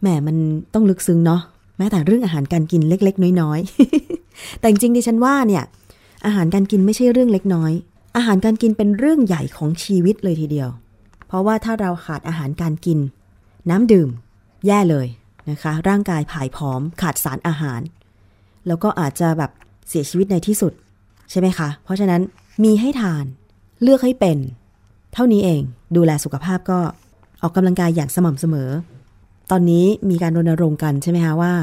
[0.00, 0.36] แหมมัน
[0.74, 1.40] ต้องลึกซึ้งเนาะ
[1.78, 5.64] แม้แต่เรื่องอาหารการกินเล็ก ๆ น้อยๆ แต่จริงๆดิฉันว่าเนี่ย
[6.26, 7.72] อาหารการกินไม่ใช่เรื่องเล็กน้อย
[8.16, 10.68] อาหารการกินเป็นเรื่องใหญ่ของชีวิตเลยทีเดียว
[11.26, 12.98] เพราะว่าถ้าเราขาดอาหารการกิน
[13.70, 14.08] น้ำดื่ม
[14.66, 15.06] แย่เลย
[15.50, 17.80] นะคะ ร่างกายผายผอม ขาดสารอาหาร
[18.66, 19.50] แล้วก็อาจจะแบบ
[19.88, 20.72] เสียชีวิตในที่สุด
[21.30, 22.20] ใช่ไหมคะ เพราะฉะนั้น
[22.64, 23.24] มีให้ทาน
[23.82, 24.38] เลือกให้เป็น
[25.14, 25.62] เท่านี้เอง
[25.96, 26.78] ดูแลสุขภาพก็
[27.42, 28.70] ออกกำลังกายอย่างสม่ำเสมอ
[29.50, 31.54] ตอนนี้มีการรณรงค์กันใช่ไหมคะว่า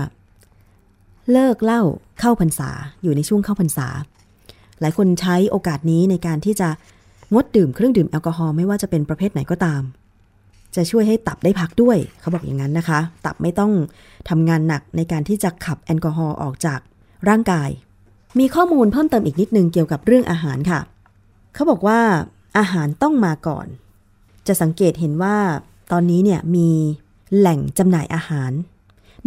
[1.31, 1.81] เลิกเหล้า
[2.19, 2.69] เข้าพรรษา
[3.03, 3.87] อยู่ในช่วงเข้าพรรษา
[4.79, 6.69] หลายคนใช้โอกาสนี้ในการที่จะ
[7.33, 9.81] งดดื่มเครื่องดื่มแอลกอฮอล์ไม่ว่าจะเป็นประเภทไหนก็ตาม
[10.75, 13.71] จะช่วยให้ตับได้พักด้วย เขาบอกอย่างนั้นนะคะ ตับไม่ต้อง
[14.29, 16.79] ทำงานหนักในการที่จะขับแอลกอฮอล์ออกจาก
[17.29, 17.69] ร่างกาย
[18.39, 20.79] มีข้อมูลเพิ่มเติมอีกนิดนึงเกี่ยวกับเรื่องอาหารค่ะ
[21.53, 21.99] เขาบอกว่า
[22.57, 23.67] อาหารต้องมาก่อน
[24.47, 25.37] จะสังเกตเห็นว่า
[25.91, 26.69] ตอนนี้เนี่ยมี
[27.37, 28.51] แหล่งจำหน่ายอาหาร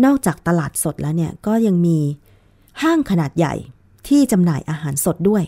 [0.05, 1.99] นอกจากตลาดสดแล้วเนี่ยก็ยังมี
[2.83, 3.55] ห้างขนาดใหญ่
[4.09, 5.45] ที่จำหน่ายอาหารสดด้วย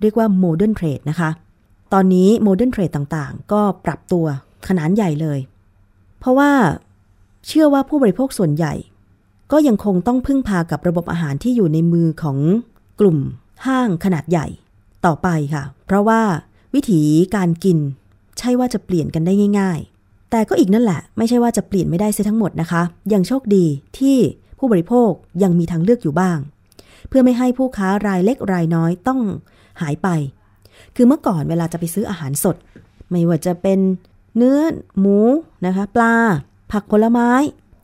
[0.00, 1.30] เรียกว่า modern trade นะคะ
[1.92, 4.26] ตอนนี้ modern trade ต่างๆ ก็ปรับตัว
[4.68, 5.38] ขนาดใหญ่เลย
[6.18, 6.50] เพราะว่า
[7.46, 8.74] เชื่อว่าผู้บริโภคส่วนใหญ่
[9.52, 12.38] ก็ยังคงต้องพึ่งพากับระบบอาหารที่อยู่ในมือของ
[13.00, 13.18] กลุ่ม
[13.66, 14.46] ห้างขนาดใหญ่
[15.06, 16.20] ต่อไปค่ะ เพราะว่า
[16.74, 17.00] วิถี
[17.36, 17.78] การกิน
[18.38, 19.80] ใช่ว่าจะเปลี่ยนกันได้ง่าย
[20.30, 23.66] แต่ก็อีกนั่นแหละ ไม่ใช่ว่าจะเปลี่ยนไม่ได้เสียทั้งหมดนะคะ ยังโชคดี
[23.98, 24.16] ที่
[24.58, 25.10] ผู้บริโภค
[25.42, 26.38] ยังมีทางเลือกอยู่บ้าง
[27.08, 29.20] เพื่อไม่ให้ผู้ค้ารายเล็กรายน้อยต้อง
[29.80, 30.08] หายไป
[30.96, 32.56] คือเมื่อก่อนเวลาจะไปซื้ออาหารสด
[33.10, 33.78] ไม่ว่าจะเป็น
[34.36, 34.58] เนื้อ
[34.98, 35.18] หมู
[35.66, 36.14] นะคะปลา
[36.72, 37.30] ผักผลไม้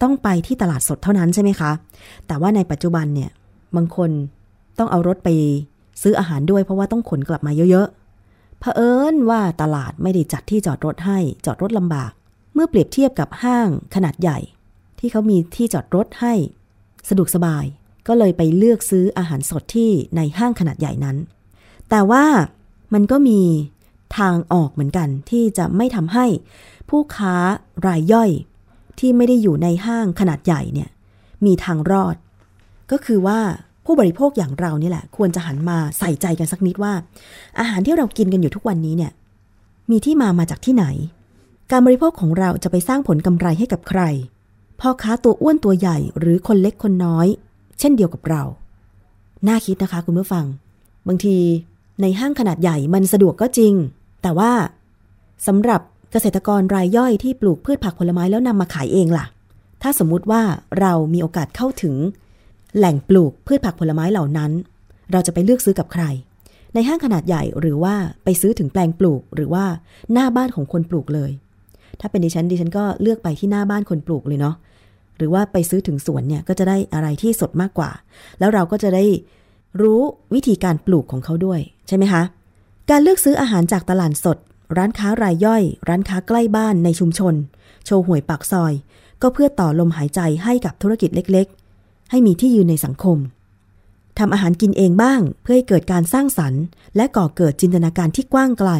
[0.02, 1.70] ต้องไปที่ตลาดสดเท่านั้นใช่ไหมคะ
[2.26, 3.30] แต่ว่าในปัจจุบันเนี่ย
[3.76, 4.10] บางคน
[4.78, 5.28] ต้องเอารถไป
[6.02, 12.12] ซื้ออาหารด้วยเพราะว่าต้องขนกลับมาเยอะๆเผอิญว่าตลาดไม่ได้จัดที่จอดรถให้จอดรถลำบาก
[12.56, 14.38] เมื่อเปรียบเทียบกับห้างขนาดใหญ่
[14.98, 16.34] ที่เขามีที่จอดรถให้
[17.08, 17.64] สะดวกสบาย
[18.08, 21.16] ก็เลยไปเลือกซื้ออาหารสดที่ในห้างขนาดใหญ่นั้น
[21.90, 22.24] แต่ว่า
[22.94, 23.40] มันก็มี
[24.18, 26.26] ทางออกเหมือนกันที่จะไม่ทำให้
[26.90, 27.34] ผู้ค้า
[27.86, 28.30] รายย่อย
[28.98, 30.88] ที่ไม่ได้อยู่ในห้างขนาดใหญ่เนี่ย
[31.44, 32.16] มีทางรอด
[32.90, 33.40] ก็คือว่า
[33.84, 36.92] ผู้บริโภคอย่างเรานี่แหละ ควรจะหันมาใส่ใจกันสักนิดว่า
[37.58, 39.12] อาหารที่เรากินกันอยู่ทุกวันนี้เนี่ย
[39.90, 40.86] มีที่มามาจากที่ไหน
[41.70, 44.00] การบริโภคของเราจะไปสร้างผลกำไรให้กับใคร
[44.80, 47.26] พ่อค้าตัวอ้วนตัวใหญ่หรือคนเล็กคนน้อย
[47.78, 48.42] เช่นเดียวกับเรา
[49.48, 50.44] น่าคิดนะคะคุณผู้ฟัง
[51.08, 51.36] บางที
[52.00, 53.74] ในห้างขนาดใหญ่มันสะดวกก็จริง
[54.22, 54.52] แต่ว่า
[55.46, 55.80] สำหรับ
[56.12, 59.26] เกษตรกรรายย่อยที่ปลูกพืชผักผลไม้แล้วนำมาขายเองล่ะ
[59.82, 60.42] ถ้าสมมุติว่า
[60.80, 61.94] เรามีโอกาสเข้าถึง
[62.76, 64.52] แหล่งปลูกพืชผักผลไม้เหล่านั้น
[65.12, 66.04] เราจะไปเลือกซื้อกับใคร
[66.74, 67.94] ในห้างขนาดใหญ่หรือว่า
[68.24, 69.64] ไปซื้อถึงแปลงปลูกหรือว่า
[70.12, 71.30] หน้าบ้านของคนปลูกเลย
[72.00, 74.54] ถ้าเป็นดิฉันดิฉันก็เลือกไปที่หน้าบ้านคนปลูกเลยเนาะ
[75.16, 77.90] หรือว่าไปซื้อถึงสวนเนี่ยก็จะได้อะไรที่สดมากกว่า
[78.38, 79.04] แล้วเราก็จะได้
[79.80, 80.00] รู้
[80.34, 82.22] วิธีการปลูกของเขาด้วยใช่ไหมคะ
[82.90, 84.38] การเลือกซื้ออาหารจากตลาดสด
[84.76, 87.34] ร้านค้ารายย่อย ร้านค้าใกล้บ้านในชุมชน
[87.84, 88.72] โชว์หวยปากซอย
[89.22, 93.18] ก็เพื่อต่อลมหายใจให้กับธุรกิจเล็กๆ ให้มีที่ยืนในสังคม
[94.18, 96.62] ทำอาหารกินเองบ้าง เพื่อให้เกิดการสร้างสรรค์
[96.96, 98.70] และก่อเกิดจินตนาการที่กว้างไกล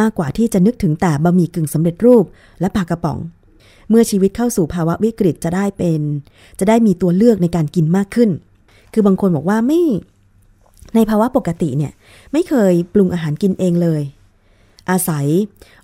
[0.00, 2.24] มากกว่าที่จะนึกถึงแต่บะหมี่กึ่งสำเร็จรูป
[2.60, 3.18] และปากกระป๋อง
[3.88, 6.00] เมื่อชีวิตเข้าสู่ภาวะวิกฤตจะได้เป็น
[6.58, 8.30] จะได้มีตัวเลือกในการกินมากขึ้น
[8.92, 9.80] คือบางคนบอกว่าไม่
[10.94, 11.92] ในภาวะปกติเนี่ย
[12.32, 14.02] ไม่เคยปรุงอาหารกินเองเลย
[14.90, 15.26] อาศัย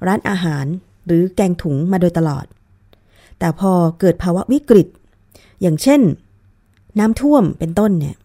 [0.07, 0.65] ร้านอาหาร
[1.07, 2.45] หรือแกงถุงมาโดยตลอด
[3.39, 4.87] แต่พอเกิดภาวะวิกฤต
[5.61, 6.01] อย่างเช่น
[6.99, 8.17] น้ำท่วมเป็นต้นเนี่ย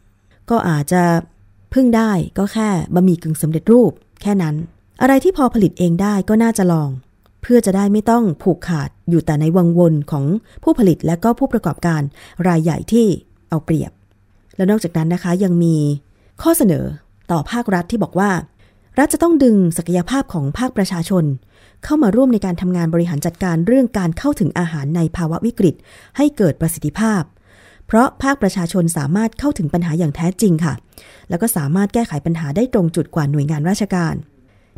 [0.49, 1.03] ก็อาจจะ
[1.73, 3.91] พึ่งได้ก็แค่บะหมี่กึ่งสำเร็จรูป
[4.21, 4.55] แค่นั้น
[5.01, 6.89] อะไรที่พอผลิตเองได้ก็น่าจะลอง
[7.41, 10.25] เพื่อจะได้ไม่ต้องผูกขาดอยู่แต่ในวังวนของ
[10.63, 12.01] ผู้ผลิตและก็ผู้ประกอบการ
[12.47, 13.05] รายใหญ่ที่
[13.49, 13.91] เอาเปรียบ
[14.55, 15.75] แล้วนอกจากนั้นนะคะยังมี
[16.41, 16.85] ข้อเสนอ
[17.31, 18.31] ต่อภาครัฐที่บอกว่า
[18.99, 21.25] รัฐจะต้องดึงศักยภาพของภาคประชาชน
[21.83, 25.75] เข้ามาร่วมในการทำงานบริหารจัดการเรื่องการเข้าถึงอาหารในภาวะวิกฤต
[26.17, 27.23] ให้เกิดประสิทธิภาพ
[27.87, 30.73] เพราะภาคประชาชนสามารถเข้าถึงปัญหาอย่างแท้จริงค่ะ
[31.29, 34.15] แล้วก็สามารถแก้ไขปัญหาได้ตรงจุดกว่าหน่วยงานราชการ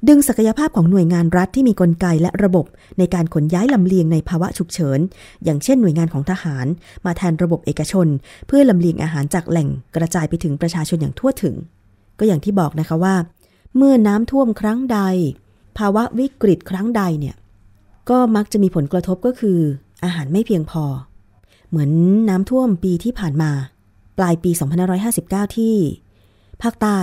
[0.08, 2.66] ดึงศักยภาพของหน่วยงานรัฐที่มีกลไกและระบบ
[3.00, 5.00] ในการขนย้ายลำเลียงในภาวะฉุกเฉิน
[5.44, 6.66] อย่างเช่นหน่วยงานของทหาร
[7.06, 8.08] มาแทนระบบเอกชน
[8.48, 11.56] เพื่อลำเลียงอาหารจากแหล่งกระจายไปถึงประชาชนอย่างทั่วถึง
[12.20, 13.16] ก็อย่างที่บอกนะคะว่า
[13.76, 15.00] เมื่อน้ำท่วมครั้งใด
[15.78, 17.36] ภาวะวิกฤตครั้งใดเนี่ย
[18.10, 19.60] ก็มักจะมีผลกระทบก็คือ
[20.04, 20.84] อาหารไม่เพียงพอ
[21.70, 21.92] เหมือน
[22.30, 23.52] น้ำท่วมปีที่ผ่านมา
[24.18, 24.52] ปลายปี
[25.04, 25.76] 2559 ที่
[26.62, 27.00] ภาคใต้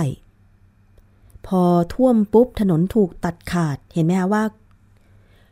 [1.47, 4.43] พอท่วมปุ๊บถนนถูกตัดขาด เห็นไหมคะว่า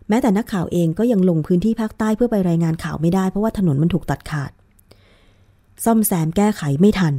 [0.10, 4.52] แม้แต่นักข่าวเองก็ยังลงพื้นที่ภาคใต้เพื่อไปรายงานข่าวไม่ได้ เพราะว่าถนนมันถูกตัดขาด
[5.86, 7.14] ซ่อมแซมแก้ไขไม่ทัน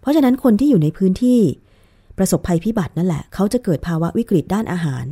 [0.00, 1.40] เพราะฉะนั้นคนที่อยู่ในพื้นที่
[2.18, 5.04] ประสบภัยพิบัตินั่นแหละ เขาจะเกิดภาวะวิกฤตด้านอาหาร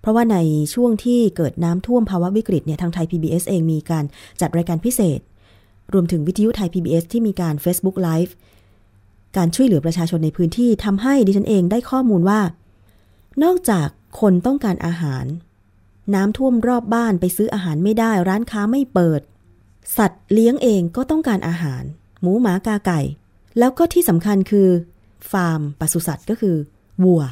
[0.00, 0.36] เพราะว่าใน
[0.74, 4.04] ช่วงที่เกิดน้ำท่วมภาวะวิกฤตเนี่ยทางไทย PBS เองมีการ
[4.40, 5.20] จัดรายการพิเศษ
[5.92, 8.32] รวมถึงวิทยุไทย PBS ที่มีการ Facebook Live
[9.36, 12.40] การช่วยเหลือประชาชนในพื้นที่ทำให้ดิฉันเองได้ข้อมูลว่า
[13.44, 13.88] นอกจาก
[14.20, 15.24] คนต้องการอาหาร
[16.14, 19.20] น้ำท่วมรอบบ้านไปซื้ออาหารไม่ได้ ร้านค้าไม่เปิด
[19.96, 21.82] สัตว์เลี้ยงเองก็ต้องการอาหาร
[22.20, 23.00] หมูหมากาไก่
[23.58, 24.68] แล้วก็ที่สำคัญคือ
[25.30, 26.56] ฟาร์มปศุสัตว์ก็คือ
[27.04, 27.22] วัว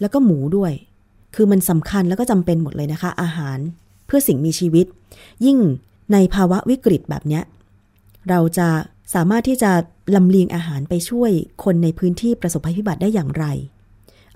[0.00, 0.72] แล้วก็หมูด้วย
[1.34, 3.58] คือมันสำคัญแล้วก็จำเป็นหมดเลยนะคะ อาหาร
[4.06, 4.86] เพื่อสิ่งมีชีวิต
[5.44, 5.58] ยิ่ง
[6.12, 7.44] ในภาวะวิกฤตแบบเนี้ย
[8.28, 8.68] เราจะ
[9.14, 9.72] สามารถที่จะ
[10.14, 11.30] ลำเลียงอาหารไปช่วย
[11.64, 13.44] คนในพื้นที่ประสบภัยพิบัติได้อย่างไร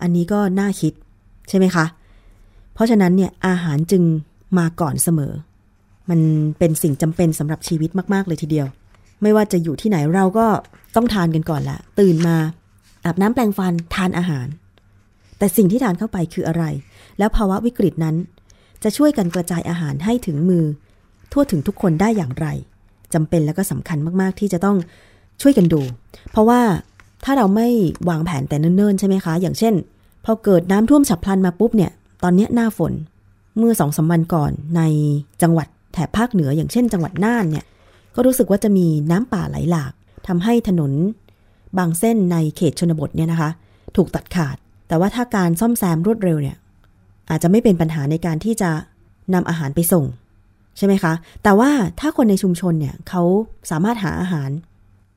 [0.02, 0.92] อันนี้ก็น่าคิด
[1.48, 1.86] ใช่ไหมคะ
[2.74, 4.02] เพราะฉะนั้นเนี่ยอาหารจึง
[4.58, 5.32] มาก่อนเสมอ
[6.10, 6.20] มัน
[6.58, 8.66] เป็นสิ่งจำเป็นสำหรับชีวิตมาก ๆ เลยทีเดียว
[9.22, 10.46] ไม่ว่าจะอยู่ที่ไหนเราก็
[10.96, 12.36] ต้องทานกันก่อนละตื่นมา
[13.04, 14.46] อาบน้ำแปรงฟันทานอาหาร
[15.38, 16.64] แต่สิ่งที่ทานเข้าไปคืออะไร
[17.18, 18.16] แล้วภาวะวิกฤตนั้น
[18.82, 20.64] จะช่วยกันกระจายอาหารให้ถึงมือ
[21.32, 22.46] ทั่วถึงทุกคนได้อย่างไร
[23.14, 24.76] จำเป็นแล้วก็สำคัญมาก ๆ ที่จะต้อง
[25.42, 25.80] ช่วยกันดู
[26.30, 26.60] เพราะว่า
[27.24, 27.68] ถ้าเราไม่
[28.08, 29.74] วางแผนแต่เนิ่นๆใช่ไหมคะ อย่างเช่น
[30.24, 32.92] พอเกิดน้ำท่วมฉับพลันมาปุ๊บเนี่ย ตอนนี้หน้าฝน
[33.58, 34.82] เมื่อสองสาวันก่อนใน
[35.42, 37.64] จังหวัดแถบภาคเหนือ อย่างเช่น จังหวัดน่านเนี่ย
[38.14, 39.92] ก็รู้สึกว่าจะมีน้ำป่าไหลหลาก
[40.26, 40.92] ทำให้ถนน
[41.78, 43.50] บางเส้นในเขตชนบทเนี่ยนะคะ
[43.96, 44.56] ถูกตัดขาด
[44.88, 46.56] แต่ว่าถ้าการซ่อมแซมรวดเร็วเนี่ย
[47.30, 48.70] อาจจะไม่เป็นปัญหาในการที่จะ
[49.34, 50.04] นำอาหารไปส่ง
[50.78, 51.12] ใช่ไหมคะ
[51.42, 51.70] แต่ว่า
[52.00, 53.22] ถ้าคนในชุมชนเนี่ยเขา
[53.70, 54.50] สามารถหาอาหาร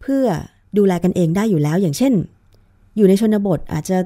[0.02, 0.26] เพื่อ
[0.78, 2.14] ดูแลกันเองได้อยู่แล้ว อย่างเช่น
[2.98, 3.98] อยู่ในชนบทอาจจะ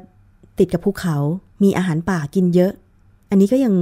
[0.60, 1.18] ติดกับภูเขา
[1.64, 2.72] มีอาหารป่ากินเยอะ
[3.30, 3.74] อันนี้ก็ยัง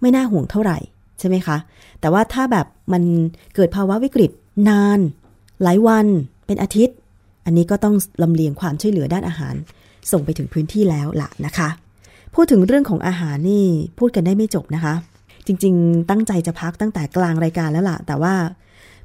[0.00, 0.78] ไม่น่าห่วงเท่าไหร่
[1.18, 1.56] ใช่ไหมคะ
[2.00, 3.02] แต่ว่าถ้าแบบมัน
[3.54, 4.30] เกิดภาวะวิกฤต
[4.68, 4.98] นาน
[5.62, 6.06] หลายวัน
[6.46, 6.96] เป็นอาทิตย์
[7.44, 9.54] อันนี้ก็ต้องลำเลียงความช่วยเหลือด้านอาหาร
[10.10, 11.68] ส่งไปถึงพื้นที่แล้วล่ะนะคะ
[12.34, 13.64] พูดถึงเรื่องของอาหารนี่
[13.98, 14.94] พูดกันได้ไม่จบนะคะ
[15.46, 18.34] จริง ๆ ตั้งใจจะพักตั้งแต่กลางรายการแล้วล่ะ แต่ว่า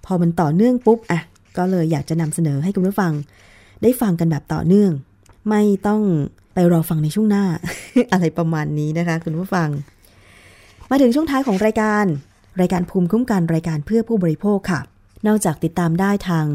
[0.06, 1.22] พอมันต่อเนื่องปุ๊บอะ
[1.58, 3.14] ก็เลยอยากจะนำเสนอให้คุณผู้ฟัง
[3.82, 4.92] ได้ฟังกันแบบต่อเนื่อง
[5.50, 6.02] ไม่ต้อง
[6.54, 7.46] ไปรอฟังในช่วงหน้า
[8.14, 9.70] อะไรประมาณนี้นะคะ คุณผู้ฟัง
[10.90, 12.06] มาถึงช่วงท้ายของรายการ
[12.62, 14.80] รายการภูมิคุ้มกันรายการเพื่อผู้บริโภคค่ะ
[15.28, 16.46] นอกจากติดตามได้ทาง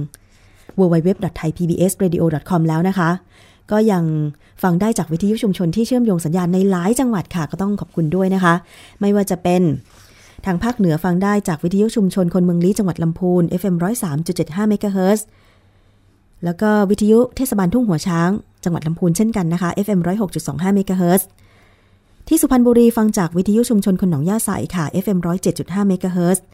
[0.78, 3.11] www.thaipbsradio.com แล้วนะคะ
[3.70, 4.05] ก็ยัง
[4.62, 8.55] ฟังได้จากวิทยุชุมชนที่เชื่อมโยงสัญญาณในหลายจังหวัดค่ะ ก็ต้องขอบคุณด้วยนะคะ
[9.01, 9.62] ไม่ว่าจะเป็น
[10.49, 13.74] ทางภาคเหนือฟังได้จากวิทยุชุมชนคนเมืองลี้จังหวัดลำพูน FM
[14.22, 15.26] 103.75เมกะเฮิรตซ์
[16.44, 18.30] แล้วก็วิทยุเทศบาลทุ่งหัวช้าง
[18.64, 20.01] จังหวัดลำพูนเช่นกันนะคะ FM
[20.38, 21.26] 106.25เมกะเฮิรตซ์
[22.28, 25.18] ที่สุพรรณบุรีฟังจากวิทยุชุมชนคนหนองหญ้าไซค่ะ FM
[25.55, 26.44] 107.5เมกะเฮิรตซ์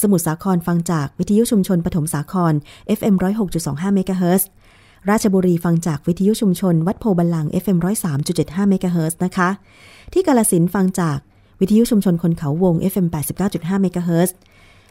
[0.00, 2.52] สมุทรสาครฟังจากวิทยุชุมชนปฐมสาคร
[2.98, 3.14] FM
[3.54, 4.48] 106.25เมกะเฮิรตซ์
[5.10, 7.78] ราชบุรีฟังจากวิทยุชุมชน วัดโพธิ์บัลลังก์ FM
[8.24, 9.48] 103.75เมกะเฮิรตซ์นะคะ
[10.12, 11.18] ที่กาฬสินธุ์ฟังจาก
[11.60, 13.06] วิทยุชุมชนคนเขาวง FM
[13.44, 14.30] 89.5เมกะเฮิรต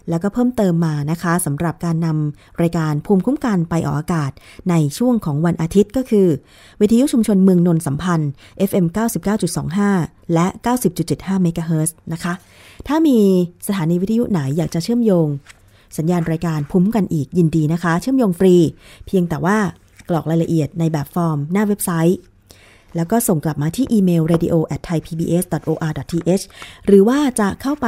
[0.10, 4.32] แล้วก็เพิ่มเติมมานะคะสำหรับการนำรายการภูมิคุ้มกันไปออกอากาศ
[4.70, 6.28] ในช่วงของวันอาทิตย์ก็คือ
[6.82, 8.32] วิทยุชุมชนเมืองนนสัมพันธ์
[8.70, 8.86] FM
[9.60, 10.48] 99.25 และ
[10.96, 12.34] 90.75เมกะเฮิรตซ์นะคะ
[12.88, 13.18] ถ้ามี
[13.68, 15.28] สถานีวิทยุไหนอยากจะเชื่อมโยง
[15.98, 18.56] สัญญาณรายการภูมิกันอีกยินดีนะคะ เชื่อมโยงฟรี
[19.08, 19.58] เพียงแต่ว่า
[20.10, 22.18] กรอกรายละเอียดในแบบฟอร์มหน้าเว็บไซต์
[22.98, 26.44] แล้วก็ส่งกลับมาที่อีเมล radio at thaipbs.or.th
[26.86, 27.88] หรือว่าจะเข้าไป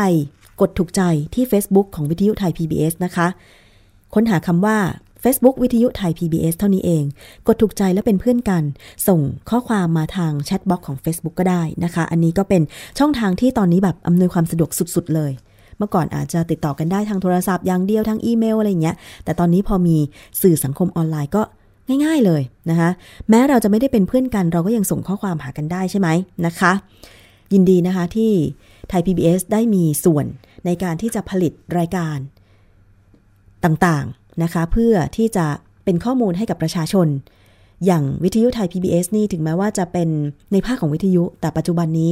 [0.62, 1.02] กดถูกใจ
[1.36, 3.28] ที่ Facebook ของวิทยุไทย PBS นะคะ
[4.14, 4.78] ค้นหาคำว่า
[5.24, 7.04] Facebook วิทยุไทย PBS เท่านี้เอง
[7.48, 8.64] กดถูกใจและเป็นเพื่อนกัน
[9.08, 12.62] ส่งข้อความมาทาง chat box ของ Facebook ก็ได้นะคะ อันนี้ก็เป็น
[13.00, 15.32] ช่องทางที่ตอนนี้แบบอำนวยความสะดวกสุด ๆ เลย
[15.78, 19.98] เมื่อก่อนอาจจะติดต่อกันได้ทางโทรศัพท์อย่างเดียวทางอีเมลอะไรเงี้ย แต่ตอนนี้พอมี
[20.42, 21.42] สื่อสังคมออนไลน์ก็
[22.06, 22.90] ง่ายๆเลยนะคะ
[23.30, 26.10] แม้เราจะไม่ได้เป็นเพื่อนกัน เราก็ยังส่งข้อความหากันได้ใช่ไหม
[26.46, 26.72] นะคะ
[27.54, 28.32] ยินดีนะคะที่
[28.90, 30.26] ไทย PBS ได้มีส่วน
[30.66, 32.18] ในการที่จะผลิตรายการ
[33.66, 35.46] ต่างๆนะคะ เพื่อที่จะ
[35.86, 37.08] เป็นข้อมูลให้กับประชาชน
[37.86, 40.10] อย่างวิทยุไทย PBS นี่ถึงแม้ว่าจะเป็น
[40.52, 42.12] ในภาคของวิทยุแต่ปัจจุบันนี้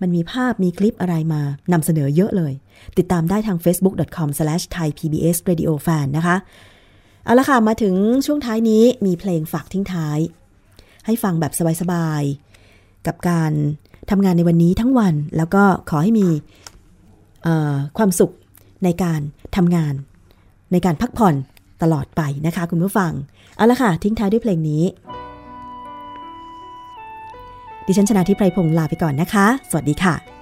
[0.00, 1.42] มันมีภาพมีคลิปอะไรมา
[1.72, 2.52] นำเสนอเยอะเลย
[2.98, 6.36] ติดตามได้ทาง facebook.com/thaipbsradiofan นะคะ
[7.26, 7.94] เอาละค่ะมาถึง
[8.26, 10.18] ช่วงท้ายนี้มีเพลงฝากทิ้งท้าย
[11.06, 13.52] ให้ฟังแบบสบายๆ กับการ
[14.10, 16.28] ทำงานในวันนี้ทั้งวัน แล้วก็ขอให้มี
[17.98, 18.32] ความสุข
[18.84, 19.20] ในการ
[19.56, 19.94] ทำงาน
[20.72, 21.34] ในการพักผ่อน
[21.82, 23.12] ตลอดไปนะคะ คุณผู้ฟัง
[23.56, 24.82] เอาละค่ะ ทิ้งท้ายด้วยเพลงนี้
[27.86, 30.35] ดิฉันชนะทิพไพรพงศ์ลาไปก่อนนะคะ สวัสดีค่ะ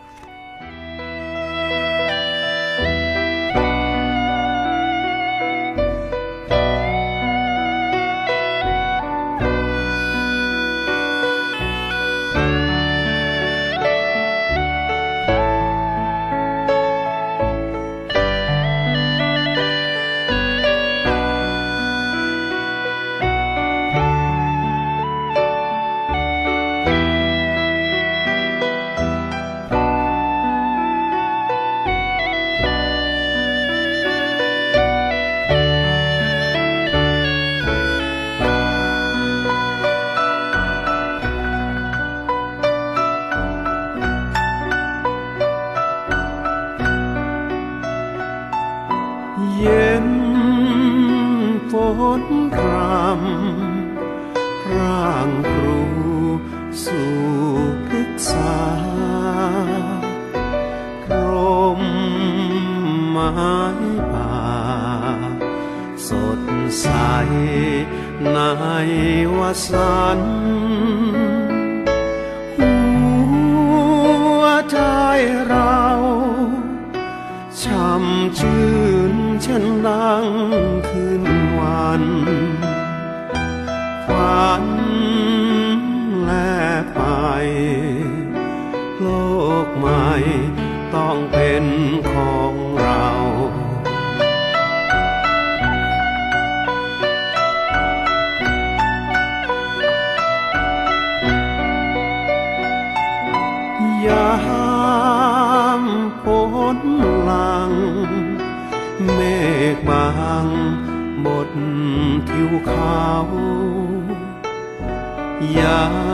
[115.74, 116.13] caminar.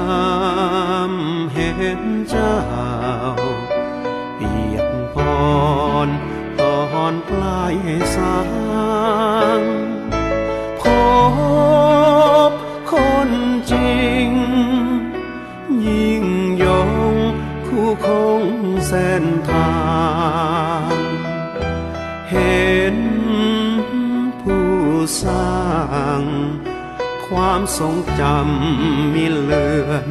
[27.84, 30.06] ทรงจำมิเลือน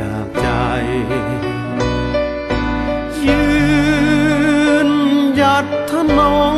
[0.00, 0.48] จากใจ
[3.24, 3.44] ยื
[4.88, 4.90] น
[5.36, 6.20] หยัดทะน
[6.54, 6.56] ง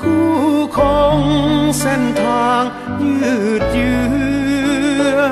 [0.00, 0.32] คู่
[0.76, 0.78] ค
[1.16, 1.18] ง
[1.80, 2.62] เส้นทาง
[3.02, 4.02] ยืดยื้
[5.16, 5.22] อ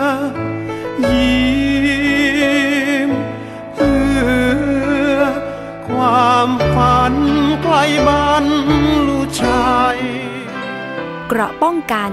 [1.11, 3.11] ยิ้ม
[3.75, 4.03] เพื่
[5.15, 5.19] อ
[5.89, 7.15] ความฝัน
[7.63, 7.75] ไกล
[8.09, 8.45] บ้าน
[9.09, 9.97] ลูกชาย
[11.29, 12.13] เกราะป้องกัน